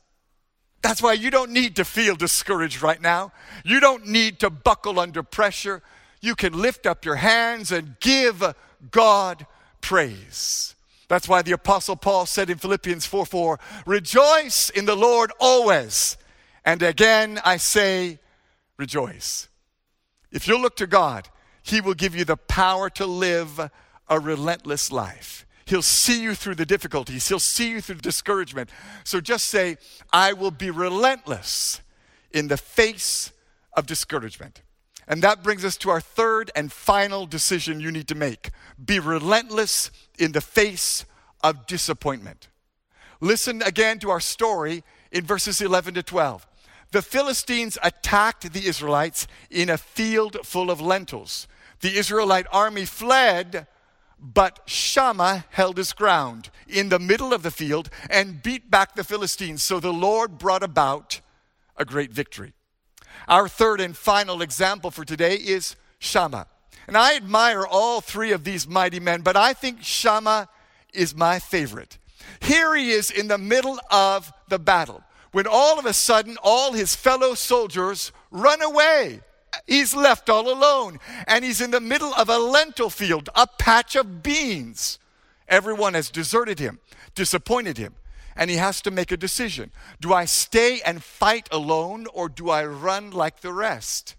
That's 0.82 1.02
why 1.02 1.14
you 1.14 1.30
don't 1.30 1.50
need 1.50 1.76
to 1.76 1.84
feel 1.84 2.14
discouraged 2.14 2.82
right 2.82 3.00
now. 3.00 3.32
You 3.64 3.80
don't 3.80 4.06
need 4.06 4.40
to 4.40 4.50
buckle 4.50 5.00
under 5.00 5.22
pressure 5.22 5.82
you 6.20 6.34
can 6.34 6.52
lift 6.52 6.86
up 6.86 7.04
your 7.04 7.16
hands 7.16 7.72
and 7.72 7.98
give 8.00 8.42
God 8.90 9.46
praise. 9.80 10.74
That's 11.08 11.28
why 11.28 11.42
the 11.42 11.52
Apostle 11.52 11.96
Paul 11.96 12.26
said 12.26 12.50
in 12.50 12.58
Philippians 12.58 13.06
4 13.06 13.24
4, 13.24 13.60
Rejoice 13.86 14.70
in 14.70 14.84
the 14.84 14.96
Lord 14.96 15.32
always. 15.40 16.16
And 16.64 16.82
again, 16.82 17.40
I 17.44 17.56
say, 17.56 18.18
Rejoice. 18.76 19.48
If 20.30 20.46
you 20.46 20.60
look 20.60 20.76
to 20.76 20.86
God, 20.86 21.28
He 21.62 21.80
will 21.80 21.94
give 21.94 22.14
you 22.14 22.24
the 22.24 22.36
power 22.36 22.90
to 22.90 23.06
live 23.06 23.70
a 24.08 24.20
relentless 24.20 24.92
life. 24.92 25.46
He'll 25.68 25.82
see 25.82 26.22
you 26.22 26.34
through 26.34 26.54
the 26.54 26.64
difficulties, 26.64 27.28
He'll 27.28 27.38
see 27.38 27.68
you 27.70 27.80
through 27.82 27.96
discouragement. 27.96 28.70
So 29.04 29.20
just 29.20 29.48
say, 29.48 29.76
I 30.12 30.32
will 30.32 30.50
be 30.50 30.70
relentless 30.70 31.82
in 32.32 32.48
the 32.48 32.56
face 32.56 33.32
of 33.74 33.86
discouragement. 33.86 34.62
And 35.06 35.22
that 35.22 35.42
brings 35.42 35.66
us 35.66 35.76
to 35.78 35.90
our 35.90 36.00
third 36.00 36.50
and 36.56 36.72
final 36.72 37.26
decision 37.26 37.80
you 37.80 37.92
need 37.92 38.08
to 38.08 38.14
make 38.14 38.50
be 38.82 38.98
relentless 38.98 39.90
in 40.18 40.32
the 40.32 40.40
face 40.40 41.04
of 41.42 41.66
disappointment. 41.66 42.48
Listen 43.20 43.60
again 43.62 43.98
to 43.98 44.10
our 44.10 44.20
story 44.20 44.84
in 45.12 45.24
verses 45.24 45.60
11 45.60 45.94
to 45.94 46.02
12. 46.02 46.46
The 46.92 47.02
Philistines 47.02 47.76
attacked 47.82 48.52
the 48.52 48.66
Israelites 48.66 49.26
in 49.50 49.68
a 49.68 49.76
field 49.76 50.38
full 50.44 50.70
of 50.70 50.80
lentils. 50.80 51.46
The 51.80 51.96
Israelite 51.96 52.46
army 52.50 52.86
fled, 52.86 53.66
but 54.20 54.60
Shammah 54.66 55.44
held 55.50 55.76
his 55.76 55.92
ground 55.92 56.50
in 56.66 56.88
the 56.88 56.98
middle 56.98 57.32
of 57.32 57.42
the 57.42 57.50
field 57.50 57.90
and 58.10 58.42
beat 58.42 58.70
back 58.70 58.94
the 58.94 59.04
Philistines. 59.04 59.62
So 59.62 59.80
the 59.80 59.92
Lord 59.92 60.38
brought 60.38 60.62
about 60.62 61.20
a 61.76 61.84
great 61.84 62.12
victory. 62.12 62.52
Our 63.28 63.48
third 63.48 63.80
and 63.80 63.96
final 63.96 64.42
example 64.42 64.90
for 64.90 65.04
today 65.04 65.36
is 65.36 65.76
Shammah. 65.98 66.46
And 66.86 66.96
I 66.96 67.16
admire 67.16 67.66
all 67.66 68.00
three 68.00 68.32
of 68.32 68.44
these 68.44 68.66
mighty 68.66 68.98
men, 68.98 69.20
but 69.20 69.36
I 69.36 69.52
think 69.52 69.82
Shammah 69.82 70.48
is 70.94 71.14
my 71.14 71.38
favorite. 71.38 71.98
Here 72.40 72.74
he 72.74 72.90
is 72.90 73.10
in 73.10 73.28
the 73.28 73.38
middle 73.38 73.78
of 73.90 74.32
the 74.48 74.58
battle 74.58 75.02
when 75.32 75.46
all 75.46 75.78
of 75.78 75.86
a 75.86 75.92
sudden 75.92 76.36
all 76.42 76.72
his 76.72 76.96
fellow 76.96 77.34
soldiers 77.34 78.12
run 78.30 78.62
away. 78.62 79.20
He's 79.66 79.94
left 79.94 80.28
all 80.30 80.50
alone 80.50 80.98
and 81.26 81.44
he's 81.44 81.60
in 81.60 81.70
the 81.70 81.80
middle 81.80 82.14
of 82.14 82.28
a 82.28 82.38
lentil 82.38 82.90
field, 82.90 83.28
a 83.34 83.46
patch 83.46 83.96
of 83.96 84.22
beans. 84.22 84.98
Everyone 85.48 85.94
has 85.94 86.10
deserted 86.10 86.58
him, 86.58 86.78
disappointed 87.14 87.78
him 87.78 87.94
and 88.36 88.50
he 88.50 88.56
has 88.56 88.80
to 88.82 88.90
make 88.90 89.10
a 89.10 89.16
decision. 89.16 89.72
Do 90.00 90.12
I 90.12 90.24
stay 90.24 90.80
and 90.82 91.02
fight 91.02 91.48
alone 91.50 92.06
or 92.12 92.28
do 92.28 92.50
I 92.50 92.64
run 92.64 93.10
like 93.10 93.40
the 93.40 93.52
rest? 93.52 94.14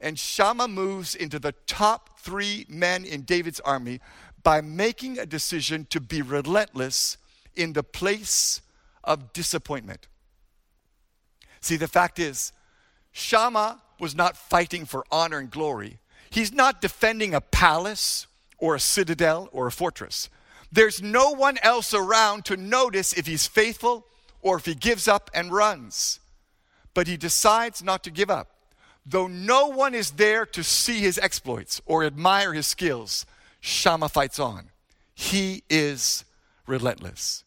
And 0.00 0.18
Shammah 0.18 0.68
moves 0.68 1.14
into 1.14 1.38
the 1.38 1.52
top 1.66 2.18
three 2.18 2.66
men 2.68 3.04
in 3.04 3.22
David's 3.22 3.60
army 3.60 4.00
by 4.42 4.60
making 4.60 5.18
a 5.18 5.26
decision 5.26 5.86
to 5.90 6.00
be 6.00 6.22
relentless 6.22 7.18
in 7.54 7.72
the 7.72 7.84
place 7.84 8.62
of 9.04 9.32
disappointment. 9.32 10.08
See, 11.60 11.76
the 11.76 11.86
fact 11.88 12.18
is, 12.18 12.52
Shammah 13.12 13.81
was 14.02 14.16
not 14.16 14.36
fighting 14.36 14.84
for 14.84 15.04
honor 15.12 15.38
and 15.38 15.48
glory. 15.48 16.00
He's 16.28 16.52
not 16.52 16.80
defending 16.80 17.34
a 17.34 17.40
palace 17.40 18.26
or 18.58 18.74
a 18.74 18.80
citadel 18.80 19.48
or 19.52 19.68
a 19.68 19.72
fortress. 19.72 20.28
There's 20.72 21.00
no 21.00 21.30
one 21.30 21.56
else 21.62 21.94
around 21.94 22.44
to 22.46 22.56
notice 22.56 23.12
if 23.12 23.28
he's 23.28 23.46
faithful 23.46 24.04
or 24.40 24.56
if 24.56 24.66
he 24.66 24.74
gives 24.74 25.06
up 25.06 25.30
and 25.32 25.52
runs. 25.52 26.18
But 26.94 27.06
he 27.06 27.16
decides 27.16 27.80
not 27.80 28.02
to 28.02 28.10
give 28.10 28.28
up. 28.28 28.48
Though 29.06 29.28
no 29.28 29.68
one 29.68 29.94
is 29.94 30.12
there 30.12 30.46
to 30.46 30.64
see 30.64 30.98
his 30.98 31.16
exploits 31.18 31.80
or 31.86 32.02
admire 32.02 32.52
his 32.52 32.66
skills, 32.66 33.24
Shammah 33.60 34.08
fights 34.08 34.40
on. 34.40 34.70
He 35.14 35.62
is 35.70 36.24
relentless. 36.66 37.44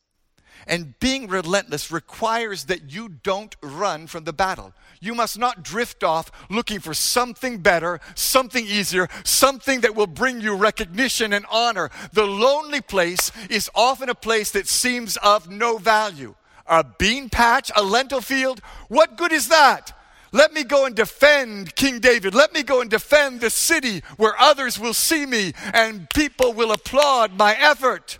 And 0.68 1.00
being 1.00 1.28
relentless 1.28 1.92
requires 1.92 2.66
that 2.66 2.92
you 2.92 3.10
don't 3.10 3.56
run 3.62 4.08
from 4.08 4.24
the 4.24 4.34
battle. 4.34 4.74
You 5.00 5.14
must 5.14 5.38
not 5.38 5.64
drift 5.64 6.04
off 6.04 6.32
looking 6.50 6.80
for 6.80 6.94
something 6.94 7.60
better, 7.60 8.00
something 8.16 8.66
easier, 8.66 9.08
something 9.24 9.82
that 9.82 9.96
will 9.96 10.08
bring 10.08 10.42
you 10.42 10.56
recognition 10.56 11.34
and 11.34 11.46
honor. 11.52 11.92
The 12.14 12.26
lonely 12.26 12.82
place 12.82 13.32
is 13.50 13.70
often 13.76 14.10
a 14.10 14.16
place 14.16 14.52
that 14.52 14.68
seems 14.68 15.18
of 15.18 15.50
no 15.50 15.78
value. 15.78 16.36
A 16.68 16.84
bean 16.84 17.30
patch, 17.30 17.72
a 17.76 17.84
lentil 17.84 18.22
field, 18.22 18.60
what 18.88 19.18
good 19.18 19.32
is 19.32 19.50
that? 19.50 19.94
Let 20.32 20.52
me 20.52 20.66
go 20.66 20.86
and 20.86 20.94
defend 20.94 21.76
King 21.76 22.00
David. 22.00 22.34
Let 22.36 22.52
me 22.52 22.62
go 22.62 22.82
and 22.82 22.90
defend 22.90 23.40
the 23.40 23.50
city 23.50 24.02
where 24.18 24.34
others 24.38 24.78
will 24.78 24.94
see 24.94 25.26
me 25.26 25.54
and 25.74 26.10
people 26.10 26.52
will 26.52 26.74
applaud 26.74 27.38
my 27.38 27.54
effort. 27.54 28.20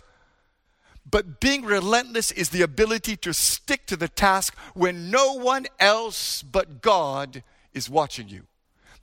But 1.08 1.40
being 1.40 1.64
relentless 1.64 2.32
is 2.32 2.50
the 2.50 2.62
ability 2.62 3.16
to 3.18 3.32
stick 3.32 3.86
to 3.86 3.96
the 3.96 4.08
task 4.08 4.56
when 4.74 5.10
no 5.10 5.34
one 5.34 5.66
else 5.78 6.42
but 6.42 6.82
God 6.82 7.44
is 7.72 7.88
watching 7.88 8.28
you. 8.28 8.46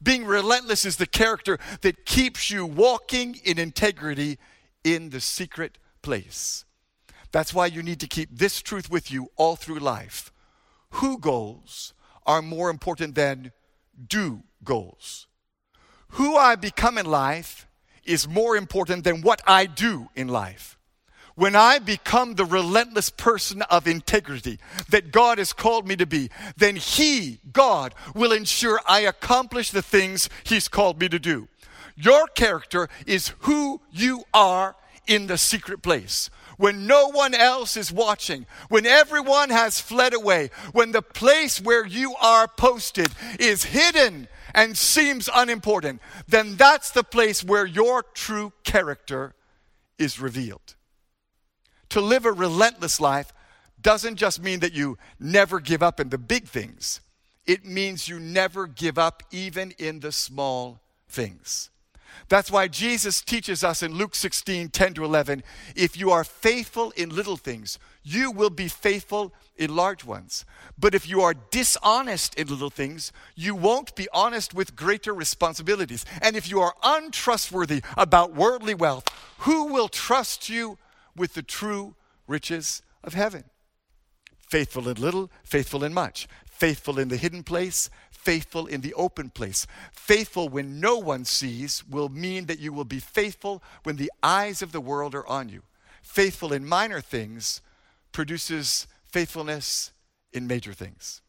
Being 0.02 0.26
relentless 0.26 0.84
is 0.84 0.98
the 0.98 1.06
character 1.06 1.58
that 1.82 2.06
keeps 2.06 2.52
you 2.52 2.66
walking 2.66 3.40
in 3.46 3.58
integrity 3.58 4.38
in 4.84 5.12
the 5.12 5.22
secret 5.22 5.78
place. 6.02 6.66
That's 7.32 7.54
why 7.54 7.68
you 7.68 7.82
need 7.82 8.02
to 8.02 8.08
keep 8.08 8.30
this 8.38 8.62
truth 8.62 8.92
with 8.92 9.10
you 9.10 9.30
all 9.38 9.56
through 9.56 9.80
life. 9.80 10.34
Who 10.92 11.18
goals 11.18 11.94
are 12.26 12.42
more 12.42 12.70
important 12.70 13.16
than 13.16 13.54
do 14.08 14.44
goals. 14.64 15.28
Who 16.10 16.36
I 16.36 16.56
become 16.56 16.98
in 16.98 17.06
life 17.06 17.68
is 18.04 18.28
more 18.28 18.58
important 18.58 19.04
than 19.04 19.22
what 19.22 19.42
I 19.48 19.66
do 19.66 20.10
in 20.16 20.28
life. 20.28 20.78
When 21.36 21.56
I 21.56 21.80
become 21.80 22.36
the 22.36 22.46
relentless 22.46 23.10
person 23.10 23.64
of 23.64 23.88
integrity 23.88 24.60
that 24.90 25.12
God 25.12 25.40
has 25.40 25.52
called 25.52 25.88
me 25.88 25.96
to 25.96 26.06
be, 26.06 26.30
then 26.58 26.76
He, 26.76 27.40
God, 27.52 27.96
will 28.14 28.32
ensure 28.32 28.80
I 28.88 29.02
accomplish 29.02 29.72
the 29.72 29.82
things 29.82 30.30
He's 30.44 30.68
called 30.68 31.00
me 31.00 31.10
to 31.10 31.18
do. 31.18 31.48
Your 31.96 32.28
character 32.28 32.88
is 33.08 33.34
who 33.40 33.82
you 33.92 34.24
are 34.34 34.76
in 35.08 35.28
the 35.28 35.38
secret 35.38 35.82
place. 35.82 36.30
When 36.58 36.86
no 36.86 37.10
one 37.10 37.34
else 37.34 37.78
is 37.78 37.92
watching, 37.92 38.46
when 38.70 38.86
everyone 38.86 39.50
has 39.50 39.82
fled 39.82 40.14
away, 40.14 40.52
when 40.72 40.92
the 40.92 41.02
place 41.02 41.60
where 41.60 41.86
you 41.86 42.16
are 42.22 42.48
posted 42.48 43.10
is 43.40 43.64
hidden 43.64 44.28
and 44.54 44.78
seems 44.78 45.30
unimportant, 45.34 46.00
then 46.28 46.56
that's 46.56 46.92
the 46.92 47.04
place 47.04 47.44
where 47.44 47.66
your 47.66 48.04
true 48.04 48.54
character 48.64 49.34
is 49.98 50.20
revealed. 50.20 50.76
To 51.94 52.02
live 52.02 52.26
a 52.26 52.32
relentless 52.32 53.00
life 53.00 53.32
doesn't 53.80 54.16
just 54.16 54.42
mean 54.42 54.62
that 54.62 54.74
you 54.74 54.98
never 55.20 55.60
give 55.60 55.84
up 55.84 56.00
in 56.00 56.10
the 56.10 56.18
big 56.18 56.48
things, 56.48 57.02
it 57.46 57.66
means 57.66 58.08
you 58.08 58.20
never 58.20 58.66
give 58.66 58.98
up 58.98 59.22
even 59.30 59.76
in 59.78 60.00
the 60.00 60.12
small 60.12 60.82
things. 61.08 61.70
That's 62.30 62.50
why 62.50 62.68
Jesus 62.68 63.22
teaches 63.22 63.64
us 63.64 63.84
in 63.84 63.94
Luke 63.94 64.16
16 64.16 64.70
10 64.70 64.94
to 64.96 65.06
11 65.06 65.44
if 65.76 65.96
you 65.96 66.10
are 66.10 66.24
faithful 66.24 66.90
in 66.96 67.10
little 67.10 67.38
things, 67.38 67.78
you 68.02 68.32
will 68.32 68.50
be 68.50 68.68
faithful 68.68 69.32
in 69.56 69.76
large 69.76 70.04
ones. 70.04 70.46
But 70.80 70.96
if 70.96 71.08
you 71.08 71.22
are 71.22 71.36
dishonest 71.52 72.34
in 72.40 72.48
little 72.48 72.72
things, 72.72 73.12
you 73.36 73.54
won't 73.54 73.96
be 73.96 74.08
honest 74.12 74.56
with 74.56 74.76
greater 74.76 75.14
responsibilities. 75.14 76.06
And 76.24 76.36
if 76.36 76.50
you 76.50 76.60
are 76.60 76.74
untrustworthy 76.82 77.84
about 77.96 78.34
worldly 78.34 78.74
wealth, 78.74 79.08
who 79.40 79.66
will 79.66 79.90
trust 79.90 80.50
you 80.50 80.80
with 81.16 81.34
the 81.34 81.44
true 81.44 81.96
riches 82.28 82.82
of 83.04 83.14
heaven. 83.14 83.44
Faithful 84.50 84.88
in 84.88 84.96
little, 84.96 85.32
faithful 85.44 85.84
in 85.84 85.94
much. 85.94 86.28
Faithful 86.46 87.00
in 87.00 87.08
the 87.08 87.18
hidden 87.18 87.44
place, 87.44 87.90
faithful 88.12 88.68
in 88.68 88.82
the 88.82 88.94
open 88.94 89.30
place. 89.30 89.68
Faithful 89.92 90.48
when 90.48 90.80
no 90.80 90.98
one 90.98 91.26
sees 91.26 91.84
will 91.90 92.10
mean 92.10 92.46
that 92.46 92.60
you 92.60 92.72
will 92.72 92.86
be 92.86 93.00
faithful 93.00 93.64
when 93.84 93.96
the 93.96 94.12
eyes 94.22 94.62
of 94.62 94.72
the 94.72 94.82
world 94.82 95.16
are 95.16 95.28
on 95.28 95.50
you. 95.50 95.64
Faithful 96.02 96.54
in 96.54 96.66
minor 96.66 97.02
things 97.02 97.62
produces 98.12 98.88
faithfulness 99.06 99.92
in 100.32 100.48
major 100.48 100.74
things. 100.74 101.22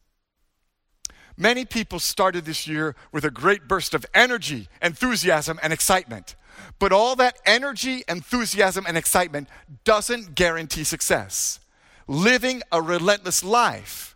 Many 1.37 1.65
people 1.65 1.99
started 1.99 2.45
this 2.45 2.65
year 2.65 2.95
with 3.11 3.25
a 3.25 3.31
great 3.31 3.67
burst 3.67 3.93
of 3.93 4.05
energy, 4.13 4.69
enthusiasm, 4.81 5.59
and 5.61 5.73
excitement. 5.73 6.35
But 6.79 6.91
all 6.91 7.15
that 7.17 7.37
energy, 7.45 8.03
enthusiasm, 8.07 8.85
and 8.87 8.97
excitement 8.97 9.47
doesn't 9.83 10.35
guarantee 10.35 10.83
success. 10.83 11.59
Living 12.07 12.61
a 12.71 12.81
relentless 12.81 13.43
life 13.43 14.15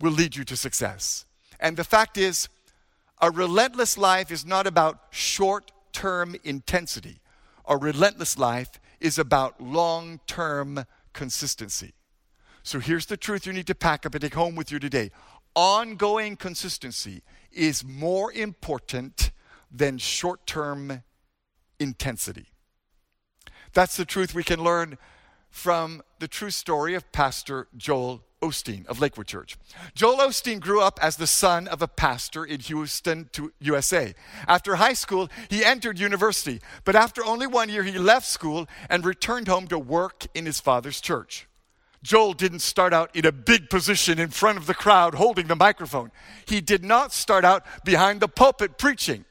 will 0.00 0.12
lead 0.12 0.36
you 0.36 0.44
to 0.44 0.56
success. 0.56 1.24
And 1.60 1.76
the 1.76 1.84
fact 1.84 2.16
is, 2.16 2.48
a 3.20 3.30
relentless 3.30 3.98
life 3.98 4.30
is 4.30 4.46
not 4.46 4.66
about 4.66 5.00
short 5.10 5.72
term 5.92 6.36
intensity. 6.44 7.20
A 7.66 7.76
relentless 7.76 8.38
life 8.38 8.80
is 9.00 9.18
about 9.18 9.60
long 9.60 10.20
term 10.26 10.84
consistency. 11.12 11.94
So 12.62 12.78
here's 12.78 13.06
the 13.06 13.16
truth 13.16 13.46
you 13.46 13.52
need 13.52 13.66
to 13.66 13.74
pack 13.74 14.06
up 14.06 14.14
and 14.14 14.22
take 14.22 14.34
home 14.34 14.54
with 14.54 14.70
you 14.70 14.78
today. 14.78 15.10
Ongoing 15.54 16.36
consistency 16.36 17.22
is 17.50 17.84
more 17.84 18.32
important 18.32 19.32
than 19.70 19.98
short 19.98 20.46
term 20.46 21.02
intensity. 21.78 22.46
That's 23.72 23.96
the 23.96 24.04
truth 24.04 24.34
we 24.34 24.44
can 24.44 24.62
learn 24.62 24.98
from 25.50 26.02
the 26.18 26.28
true 26.28 26.50
story 26.50 26.94
of 26.94 27.10
Pastor 27.12 27.68
Joel 27.76 28.22
Osteen 28.40 28.86
of 28.86 29.00
Lakewood 29.00 29.26
Church. 29.26 29.56
Joel 29.94 30.18
Osteen 30.18 30.60
grew 30.60 30.80
up 30.80 30.98
as 31.02 31.16
the 31.16 31.26
son 31.26 31.66
of 31.66 31.82
a 31.82 31.88
pastor 31.88 32.44
in 32.44 32.60
Houston, 32.60 33.28
USA. 33.60 34.14
After 34.46 34.76
high 34.76 34.92
school, 34.92 35.28
he 35.48 35.64
entered 35.64 35.98
university, 35.98 36.60
but 36.84 36.94
after 36.94 37.24
only 37.24 37.46
one 37.46 37.68
year, 37.68 37.82
he 37.82 37.98
left 37.98 38.26
school 38.26 38.68
and 38.88 39.04
returned 39.04 39.48
home 39.48 39.66
to 39.68 39.78
work 39.78 40.26
in 40.34 40.46
his 40.46 40.60
father's 40.60 41.00
church. 41.00 41.48
Joel 42.02 42.32
didn't 42.32 42.60
start 42.60 42.92
out 42.92 43.14
in 43.16 43.26
a 43.26 43.32
big 43.32 43.70
position 43.70 44.20
in 44.20 44.28
front 44.28 44.56
of 44.56 44.66
the 44.66 44.74
crowd 44.74 45.14
holding 45.14 45.48
the 45.48 45.56
microphone. 45.56 46.12
He 46.46 46.60
did 46.60 46.84
not 46.84 47.12
start 47.12 47.44
out 47.44 47.66
behind 47.84 48.20
the 48.20 48.28
pulpit 48.28 48.78
preaching 48.78 49.24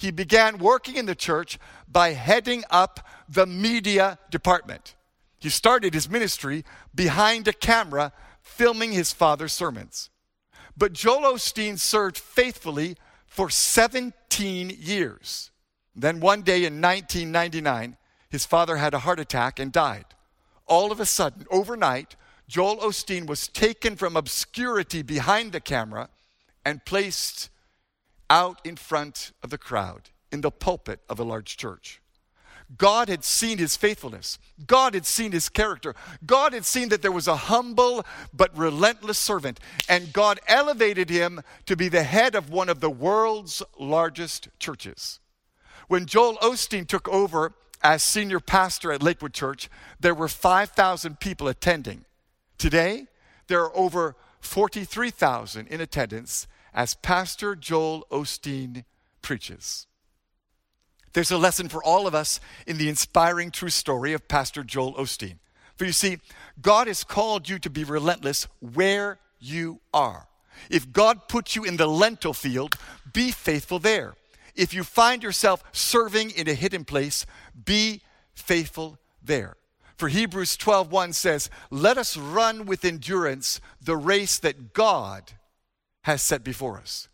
he 0.00 0.10
began 0.10 0.58
working 0.58 0.96
in 0.96 1.06
the 1.06 1.14
church 1.14 1.58
by 1.86 2.12
heading 2.12 2.64
up 2.70 3.06
the 3.28 3.46
media 3.46 4.18
department. 4.30 4.94
He 5.38 5.48
started 5.48 5.94
his 5.94 6.08
ministry 6.08 6.64
behind 6.94 7.46
a 7.48 7.52
camera 7.52 8.12
filming 8.42 8.92
his 8.92 9.12
father's 9.12 9.52
sermons. 9.52 10.10
But 10.76 10.92
Joel 10.92 11.34
Osteen 11.34 11.78
served 11.78 12.16
faithfully 12.16 12.96
for 13.26 13.50
17 13.50 14.70
years. 14.70 15.50
Then 15.94 16.20
one 16.20 16.42
day 16.42 16.64
in 16.64 16.80
1999, 16.80 17.96
his 18.30 18.46
father 18.46 18.76
had 18.76 18.94
a 18.94 19.00
heart 19.00 19.20
attack 19.20 19.58
and 19.58 19.72
died. 19.72 20.06
All 20.66 20.92
of 20.92 21.00
a 21.00 21.06
sudden, 21.06 21.46
overnight, 21.50 22.16
Joel 22.48 22.78
Osteen 22.78 23.26
was 23.26 23.48
taken 23.48 23.96
from 23.96 24.16
obscurity 24.16 25.02
behind 25.02 25.52
the 25.52 25.60
camera 25.60 26.08
and 26.64 26.84
placed 26.84 27.50
out 28.30 28.60
in 28.64 28.76
front 28.76 29.32
of 29.42 29.50
the 29.50 29.58
crowd 29.58 30.08
in 30.32 30.40
the 30.40 30.50
pulpit 30.50 31.00
of 31.08 31.18
a 31.18 31.24
large 31.24 31.56
church. 31.56 32.00
God 32.78 33.08
had 33.08 33.24
seen 33.24 33.58
his 33.58 33.76
faithfulness. 33.76 34.38
God 34.64 34.94
had 34.94 35.04
seen 35.04 35.32
his 35.32 35.48
character. 35.48 35.94
God 36.24 36.52
had 36.52 36.64
seen 36.64 36.88
that 36.90 37.02
there 37.02 37.10
was 37.10 37.26
a 37.26 37.34
humble 37.34 38.06
but 38.32 38.56
relentless 38.56 39.18
servant. 39.18 39.58
And 39.88 40.12
God 40.12 40.38
elevated 40.46 41.10
him 41.10 41.42
to 41.66 41.76
be 41.76 41.88
the 41.88 42.04
head 42.04 42.36
of 42.36 42.50
one 42.50 42.68
of 42.68 42.78
the 42.78 42.90
world's 42.90 43.62
largest 43.78 44.48
churches. 44.60 45.18
When 45.88 46.06
Joel 46.06 46.36
Osteen 46.36 46.86
took 46.86 47.08
over 47.08 47.54
as 47.82 48.04
senior 48.04 48.38
pastor 48.38 48.92
at 48.92 49.02
Lakewood 49.02 49.34
Church, 49.34 49.68
there 49.98 50.14
were 50.14 50.28
5,000 50.28 51.18
people 51.18 51.48
attending. 51.48 52.04
Today, 52.56 53.06
there 53.48 53.64
are 53.64 53.76
over 53.76 54.14
43,000 54.40 55.66
in 55.66 55.80
attendance 55.80 56.46
as 56.74 56.94
Pastor 56.94 57.54
Joel 57.56 58.06
Osteen 58.10 58.84
preaches. 59.22 59.86
There's 61.12 61.30
a 61.30 61.38
lesson 61.38 61.68
for 61.68 61.82
all 61.82 62.06
of 62.06 62.14
us 62.14 62.40
in 62.66 62.78
the 62.78 62.88
inspiring 62.88 63.50
true 63.50 63.70
story 63.70 64.12
of 64.12 64.28
Pastor 64.28 64.62
Joel 64.62 64.94
Osteen. 64.94 65.38
For 65.76 65.84
you 65.84 65.92
see, 65.92 66.18
God 66.60 66.86
has 66.86 67.04
called 67.04 67.48
you 67.48 67.58
to 67.58 67.70
be 67.70 67.84
relentless 67.84 68.46
where 68.60 69.18
you 69.38 69.80
are. 69.92 70.28
If 70.68 70.92
God 70.92 71.26
puts 71.28 71.56
you 71.56 71.64
in 71.64 71.78
the 71.78 71.86
lentil 71.86 72.34
field, 72.34 72.76
be 73.12 73.30
faithful 73.30 73.78
there. 73.78 74.14
If 74.54 74.74
you 74.74 74.84
find 74.84 75.22
yourself 75.22 75.64
serving 75.72 76.30
in 76.30 76.48
a 76.48 76.54
hidden 76.54 76.84
place, 76.84 77.24
be 77.64 78.02
faithful 78.34 78.98
there. 79.22 79.56
For 79.96 80.08
Hebrews 80.08 80.56
12:1 80.56 81.12
says, 81.12 81.50
"Let 81.70 81.98
us 81.98 82.16
run 82.16 82.66
with 82.66 82.84
endurance 82.84 83.60
the 83.80 83.96
race 83.96 84.38
that 84.38 84.72
God 84.72 85.32
has 86.02 86.22
set 86.22 86.42
before 86.44 86.78
us. 86.78 87.08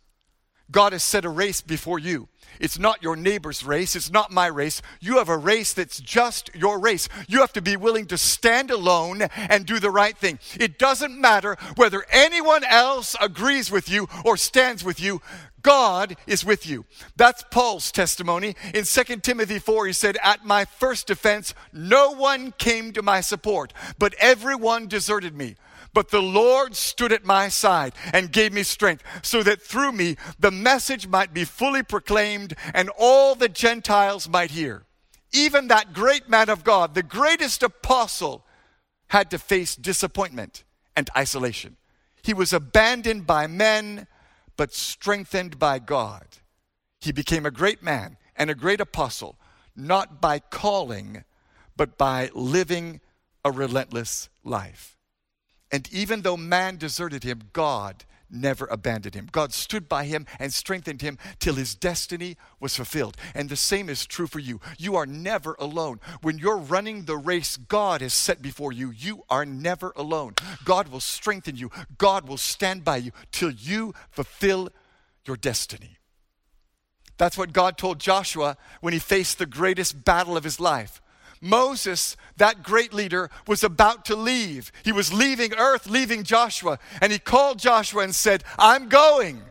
God 0.69 0.91
has 0.91 1.03
set 1.03 1.23
a 1.23 1.29
race 1.29 1.61
before 1.61 1.97
you. 1.97 2.27
It's 2.59 2.79
not 2.79 3.03
your 3.03 3.15
neighbor's 3.15 3.63
race. 3.63 3.95
It's 3.95 4.11
not 4.11 4.31
my 4.31 4.47
race. 4.47 4.81
You 4.99 5.17
have 5.17 5.29
a 5.29 5.37
race 5.37 5.73
that's 5.73 5.99
just 5.99 6.49
your 6.53 6.79
race. 6.79 7.07
You 7.27 7.39
have 7.39 7.53
to 7.53 7.61
be 7.61 7.77
willing 7.77 8.05
to 8.07 8.17
stand 8.17 8.71
alone 8.71 9.21
and 9.35 9.65
do 9.65 9.79
the 9.79 9.91
right 9.91 10.17
thing. 10.17 10.39
It 10.59 10.77
doesn't 10.77 11.19
matter 11.19 11.57
whether 11.75 12.05
anyone 12.11 12.63
else 12.65 13.15
agrees 13.21 13.71
with 13.71 13.89
you 13.89 14.07
or 14.25 14.35
stands 14.35 14.83
with 14.83 14.99
you. 14.99 15.21
God 15.61 16.15
is 16.27 16.45
with 16.45 16.67
you. 16.67 16.85
That's 17.15 17.43
Paul's 17.49 17.91
testimony. 17.91 18.55
In 18.73 18.83
2 18.83 19.03
Timothy 19.17 19.59
4, 19.59 19.87
he 19.87 19.93
said, 19.93 20.17
At 20.23 20.45
my 20.45 20.65
first 20.65 21.07
defense, 21.07 21.53
no 21.73 22.11
one 22.11 22.53
came 22.57 22.93
to 22.93 23.01
my 23.01 23.21
support, 23.21 23.73
but 23.97 24.15
everyone 24.19 24.87
deserted 24.87 25.35
me. 25.35 25.55
But 25.97 26.09
the 26.09 26.21
Lord 26.21 26.75
stood 26.75 27.11
at 27.11 27.25
my 27.25 27.49
side 27.49 27.91
and 28.13 28.31
gave 28.31 28.53
me 28.53 28.61
strength, 28.61 29.03
so 29.23 29.41
that 29.41 29.63
through 29.63 29.93
me 29.93 30.15
the 30.37 30.51
message 30.51 31.07
might 31.07 31.33
be 31.33 31.43
fully 31.43 31.81
proclaimed 31.81 32.53
and 32.75 32.91
all 32.99 33.33
the 33.33 33.49
Gentiles 33.49 34.29
might 34.29 34.51
hear. 34.51 34.85
Even 35.33 35.69
that 35.69 35.93
great 35.93 36.29
man 36.29 36.51
of 36.51 36.63
God, 36.63 36.93
the 36.93 37.01
greatest 37.01 37.63
apostle, 37.63 38.45
had 39.07 39.31
to 39.31 39.39
face 39.39 39.75
disappointment 39.75 40.65
and 40.95 41.09
isolation. 41.17 41.77
He 42.21 42.31
was 42.31 42.53
abandoned 42.53 43.25
by 43.25 43.47
men, 43.47 44.05
but 44.55 44.75
strengthened 44.75 45.57
by 45.57 45.79
God. 45.79 46.27
He 47.01 47.11
became 47.11 47.43
a 47.43 47.49
great 47.49 47.81
man 47.81 48.17
and 48.35 48.51
a 48.51 48.55
great 48.55 48.81
apostle, 48.81 49.39
not 49.75 50.21
by 50.21 50.37
calling, 50.37 51.23
but 51.75 51.97
by 51.97 52.29
living 52.35 53.01
a 53.43 53.49
relentless 53.49 54.29
life. 54.43 54.96
And 55.71 55.91
even 55.91 56.21
though 56.21 56.37
man 56.37 56.77
deserted 56.77 57.23
him, 57.23 57.43
God 57.53 58.05
never 58.29 58.65
abandoned 58.65 59.15
him. 59.15 59.29
God 59.31 59.53
stood 59.53 59.87
by 59.87 60.05
him 60.05 60.25
and 60.39 60.53
strengthened 60.53 61.01
him 61.01 61.17
till 61.39 61.55
his 61.55 61.75
destiny 61.75 62.37
was 62.59 62.75
fulfilled. 62.75 63.17
And 63.33 63.49
the 63.49 63.55
same 63.55 63.89
is 63.89 64.05
true 64.05 64.27
for 64.27 64.39
you. 64.39 64.59
You 64.77 64.95
are 64.95 65.05
never 65.05 65.55
alone. 65.59 65.99
When 66.21 66.37
you're 66.37 66.57
running 66.57 67.05
the 67.05 67.17
race 67.17 67.57
God 67.57 68.01
has 68.01 68.13
set 68.13 68.41
before 68.41 68.71
you, 68.71 68.91
you 68.91 69.23
are 69.29 69.45
never 69.45 69.93
alone. 69.95 70.33
God 70.65 70.89
will 70.89 70.99
strengthen 70.99 71.55
you, 71.55 71.71
God 71.97 72.27
will 72.27 72.37
stand 72.37 72.83
by 72.83 72.97
you 72.97 73.11
till 73.31 73.51
you 73.51 73.93
fulfill 74.09 74.69
your 75.25 75.37
destiny. 75.37 75.97
That's 77.17 77.37
what 77.37 77.51
God 77.51 77.77
told 77.77 77.99
Joshua 77.99 78.57
when 78.79 78.93
he 78.93 78.99
faced 78.99 79.39
the 79.39 79.45
greatest 79.45 80.03
battle 80.03 80.37
of 80.37 80.43
his 80.43 80.59
life. 80.59 81.01
Moses, 81.41 82.17
that 82.37 82.63
great 82.63 82.93
leader, 82.93 83.29
was 83.47 83.63
about 83.63 84.05
to 84.05 84.15
leave. 84.15 84.71
He 84.83 84.91
was 84.91 85.13
leaving 85.13 85.53
earth, 85.53 85.87
leaving 85.87 86.23
Joshua, 86.23 86.79
and 87.01 87.11
he 87.11 87.19
called 87.19 87.59
Joshua 87.59 88.03
and 88.03 88.15
said, 88.15 88.43
I'm 88.57 88.89
going. 88.89 89.41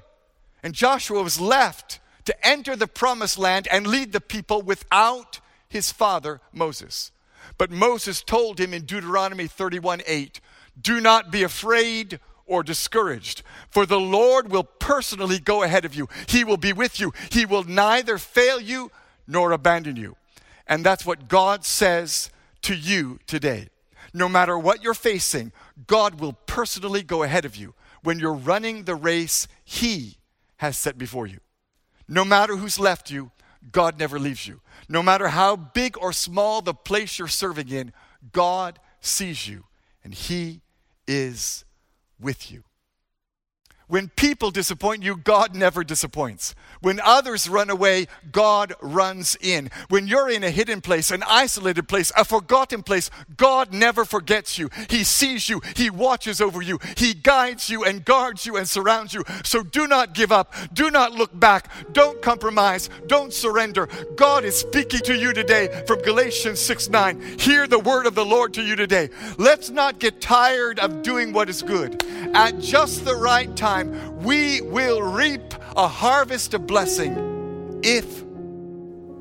And 0.62 0.74
Joshua 0.74 1.22
was 1.22 1.40
left 1.40 2.00
to 2.24 2.46
enter 2.46 2.76
the 2.76 2.88
promised 2.88 3.38
land 3.38 3.68
and 3.70 3.86
lead 3.86 4.12
the 4.12 4.20
people 4.20 4.62
without 4.62 5.40
his 5.68 5.92
father 5.92 6.40
Moses. 6.52 7.12
But 7.58 7.70
Moses 7.70 8.22
told 8.22 8.58
him 8.58 8.74
in 8.74 8.84
Deuteronomy 8.84 9.46
31 9.46 10.02
8, 10.06 10.40
Do 10.80 11.00
not 11.00 11.30
be 11.30 11.42
afraid 11.42 12.20
or 12.46 12.62
discouraged, 12.62 13.42
for 13.70 13.86
the 13.86 13.98
Lord 13.98 14.50
will 14.50 14.64
personally 14.64 15.38
go 15.38 15.62
ahead 15.62 15.84
of 15.84 15.94
you. 15.94 16.08
He 16.28 16.44
will 16.44 16.56
be 16.56 16.72
with 16.72 17.00
you. 17.00 17.12
He 17.30 17.44
will 17.44 17.64
neither 17.64 18.18
fail 18.18 18.60
you 18.60 18.90
nor 19.26 19.52
abandon 19.52 19.96
you. 19.96 20.16
And 20.66 20.84
that's 20.84 21.06
what 21.06 21.28
God 21.28 21.64
says 21.64 22.30
to 22.62 22.74
you 22.74 23.18
today. 23.26 23.68
No 24.12 24.28
matter 24.28 24.58
what 24.58 24.82
you're 24.82 24.94
facing, 24.94 25.52
God 25.86 26.20
will 26.20 26.32
personally 26.32 27.02
go 27.02 27.22
ahead 27.22 27.44
of 27.44 27.56
you 27.56 27.74
when 28.02 28.18
you're 28.18 28.32
running 28.32 28.84
the 28.84 28.94
race 28.94 29.46
He 29.64 30.16
has 30.58 30.78
set 30.78 30.96
before 30.96 31.26
you. 31.26 31.38
No 32.08 32.24
matter 32.24 32.56
who's 32.56 32.78
left 32.78 33.10
you, 33.10 33.30
God 33.72 33.98
never 33.98 34.18
leaves 34.18 34.46
you. 34.46 34.60
No 34.88 35.02
matter 35.02 35.28
how 35.28 35.56
big 35.56 35.98
or 35.98 36.12
small 36.12 36.62
the 36.62 36.74
place 36.74 37.18
you're 37.18 37.28
serving 37.28 37.68
in, 37.68 37.92
God 38.32 38.78
sees 39.00 39.48
you 39.48 39.64
and 40.04 40.14
He 40.14 40.62
is 41.06 41.64
with 42.20 42.50
you. 42.50 42.64
When 43.88 44.08
people 44.08 44.50
disappoint 44.50 45.04
you, 45.04 45.16
God 45.16 45.54
never 45.54 45.84
disappoints. 45.84 46.56
When 46.80 46.98
others 47.04 47.48
run 47.48 47.70
away, 47.70 48.08
God 48.32 48.74
runs 48.82 49.36
in. 49.40 49.70
When 49.90 50.08
you're 50.08 50.28
in 50.28 50.42
a 50.42 50.50
hidden 50.50 50.80
place, 50.80 51.12
an 51.12 51.22
isolated 51.24 51.86
place, 51.86 52.10
a 52.16 52.24
forgotten 52.24 52.82
place, 52.82 53.10
God 53.36 53.72
never 53.72 54.04
forgets 54.04 54.58
you. 54.58 54.70
He 54.90 55.04
sees 55.04 55.48
you, 55.48 55.60
He 55.76 55.88
watches 55.88 56.40
over 56.40 56.60
you, 56.60 56.80
He 56.96 57.14
guides 57.14 57.70
you 57.70 57.84
and 57.84 58.04
guards 58.04 58.44
you 58.44 58.56
and 58.56 58.68
surrounds 58.68 59.14
you. 59.14 59.22
So 59.44 59.62
do 59.62 59.86
not 59.86 60.14
give 60.14 60.32
up. 60.32 60.52
Do 60.72 60.90
not 60.90 61.12
look 61.12 61.38
back. 61.38 61.70
Don't 61.92 62.20
compromise. 62.20 62.90
Don't 63.06 63.32
surrender. 63.32 63.88
God 64.16 64.44
is 64.44 64.58
speaking 64.58 65.00
to 65.00 65.14
you 65.14 65.32
today 65.32 65.84
from 65.86 66.02
Galatians 66.02 66.58
6 66.60 66.88
9. 66.88 67.38
Hear 67.38 67.68
the 67.68 67.78
word 67.78 68.06
of 68.06 68.16
the 68.16 68.26
Lord 68.26 68.52
to 68.54 68.62
you 68.62 68.74
today. 68.74 69.10
Let's 69.38 69.70
not 69.70 70.00
get 70.00 70.20
tired 70.20 70.80
of 70.80 71.02
doing 71.02 71.32
what 71.32 71.48
is 71.48 71.62
good. 71.62 72.02
At 72.34 72.58
just 72.58 73.04
the 73.04 73.14
right 73.14 73.54
time, 73.56 73.75
time, 73.76 74.22
we 74.22 74.60
will 74.62 75.02
reap 75.02 75.54
a 75.76 75.88
harvest 75.88 76.54
of 76.54 76.66
blessing 76.66 77.80
if 77.82 78.22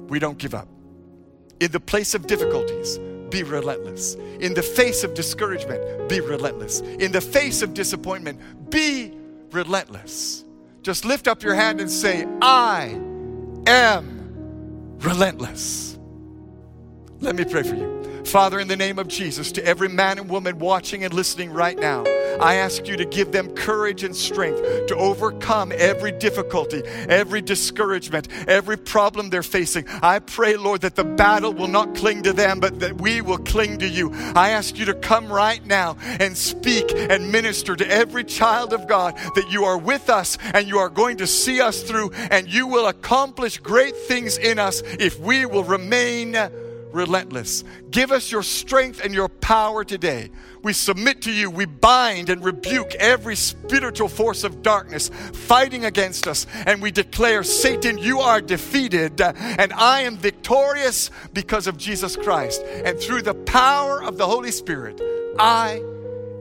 we 0.09 0.19
don't 0.19 0.37
give 0.37 0.53
up. 0.53 0.67
In 1.59 1.71
the 1.71 1.79
place 1.79 2.13
of 2.13 2.27
difficulties, 2.27 2.99
be 3.29 3.43
relentless. 3.43 4.15
In 4.39 4.53
the 4.53 4.61
face 4.61 5.03
of 5.03 5.13
discouragement, 5.13 6.09
be 6.09 6.19
relentless. 6.19 6.81
In 6.81 7.11
the 7.11 7.21
face 7.21 7.61
of 7.61 7.73
disappointment, 7.73 8.69
be 8.69 9.13
relentless. 9.51 10.43
Just 10.83 11.05
lift 11.05 11.27
up 11.27 11.41
your 11.43 11.55
hand 11.55 11.81
and 11.81 11.89
say, 11.89 12.25
I 12.41 12.99
am 13.67 14.97
relentless. 14.99 15.97
Let 17.19 17.35
me 17.35 17.45
pray 17.45 17.63
for 17.63 17.75
you. 17.75 17.94
Father, 18.25 18.59
in 18.59 18.67
the 18.67 18.75
name 18.75 18.99
of 18.99 19.07
Jesus, 19.07 19.51
to 19.53 19.65
every 19.65 19.87
man 19.87 20.17
and 20.17 20.29
woman 20.29 20.59
watching 20.59 21.03
and 21.03 21.13
listening 21.13 21.51
right 21.51 21.77
now, 21.77 22.03
I 22.39 22.55
ask 22.55 22.87
you 22.87 22.97
to 22.97 23.05
give 23.05 23.31
them 23.31 23.53
courage 23.55 24.03
and 24.03 24.15
strength 24.15 24.87
to 24.87 24.95
overcome 24.95 25.71
every 25.75 26.11
difficulty, 26.11 26.81
every 27.07 27.41
discouragement, 27.41 28.27
every 28.47 28.77
problem 28.77 29.29
they're 29.29 29.43
facing. 29.43 29.87
I 30.01 30.19
pray, 30.19 30.57
Lord, 30.57 30.81
that 30.81 30.95
the 30.95 31.03
battle 31.03 31.53
will 31.53 31.67
not 31.67 31.95
cling 31.95 32.23
to 32.23 32.33
them, 32.33 32.59
but 32.59 32.79
that 32.79 32.99
we 32.99 33.21
will 33.21 33.37
cling 33.37 33.77
to 33.79 33.87
you. 33.87 34.11
I 34.35 34.49
ask 34.49 34.77
you 34.77 34.85
to 34.85 34.93
come 34.93 35.31
right 35.31 35.65
now 35.65 35.95
and 36.03 36.35
speak 36.35 36.91
and 36.93 37.31
minister 37.31 37.75
to 37.75 37.87
every 37.87 38.23
child 38.23 38.73
of 38.73 38.87
God 38.87 39.15
that 39.35 39.51
you 39.51 39.63
are 39.63 39.77
with 39.77 40.09
us 40.09 40.37
and 40.53 40.67
you 40.67 40.79
are 40.79 40.89
going 40.89 41.17
to 41.17 41.27
see 41.27 41.61
us 41.61 41.83
through 41.83 42.11
and 42.13 42.51
you 42.51 42.67
will 42.67 42.87
accomplish 42.87 43.59
great 43.59 43.95
things 43.95 44.37
in 44.37 44.59
us 44.59 44.81
if 44.99 45.19
we 45.19 45.45
will 45.45 45.63
remain 45.63 46.35
relentless. 46.95 47.63
Give 47.91 48.11
us 48.11 48.31
your 48.31 48.41
strength 48.41 49.01
and 49.03 49.13
your 49.13 49.29
power 49.29 49.83
today. 49.83 50.31
We 50.63 50.73
submit 50.73 51.21
to 51.23 51.31
you. 51.31 51.51
We 51.51 51.65
bind 51.65 52.29
and 52.29 52.43
rebuke 52.43 52.95
every 52.95 53.35
spiritual 53.35 54.07
force 54.07 54.43
of 54.43 54.63
darkness 54.63 55.09
fighting 55.33 55.85
against 55.85 56.27
us. 56.27 56.47
And 56.65 56.81
we 56.81 56.89
declare, 56.89 57.43
Satan, 57.43 57.99
you 57.99 58.19
are 58.21 58.41
defeated, 58.41 59.21
and 59.21 59.71
I 59.73 60.01
am 60.01 60.17
victorious 60.17 61.11
because 61.33 61.67
of 61.67 61.77
Jesus 61.77 62.15
Christ. 62.15 62.63
And 62.63 62.99
through 62.99 63.21
the 63.21 63.35
power 63.35 64.01
of 64.01 64.17
the 64.17 64.25
Holy 64.25 64.51
Spirit, 64.51 64.99
I 65.37 65.83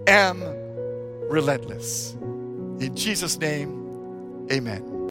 am 0.07 0.43
relentless. 1.29 2.13
In 2.15 2.93
Jesus' 2.95 3.39
name, 3.39 4.49
amen. 4.51 5.11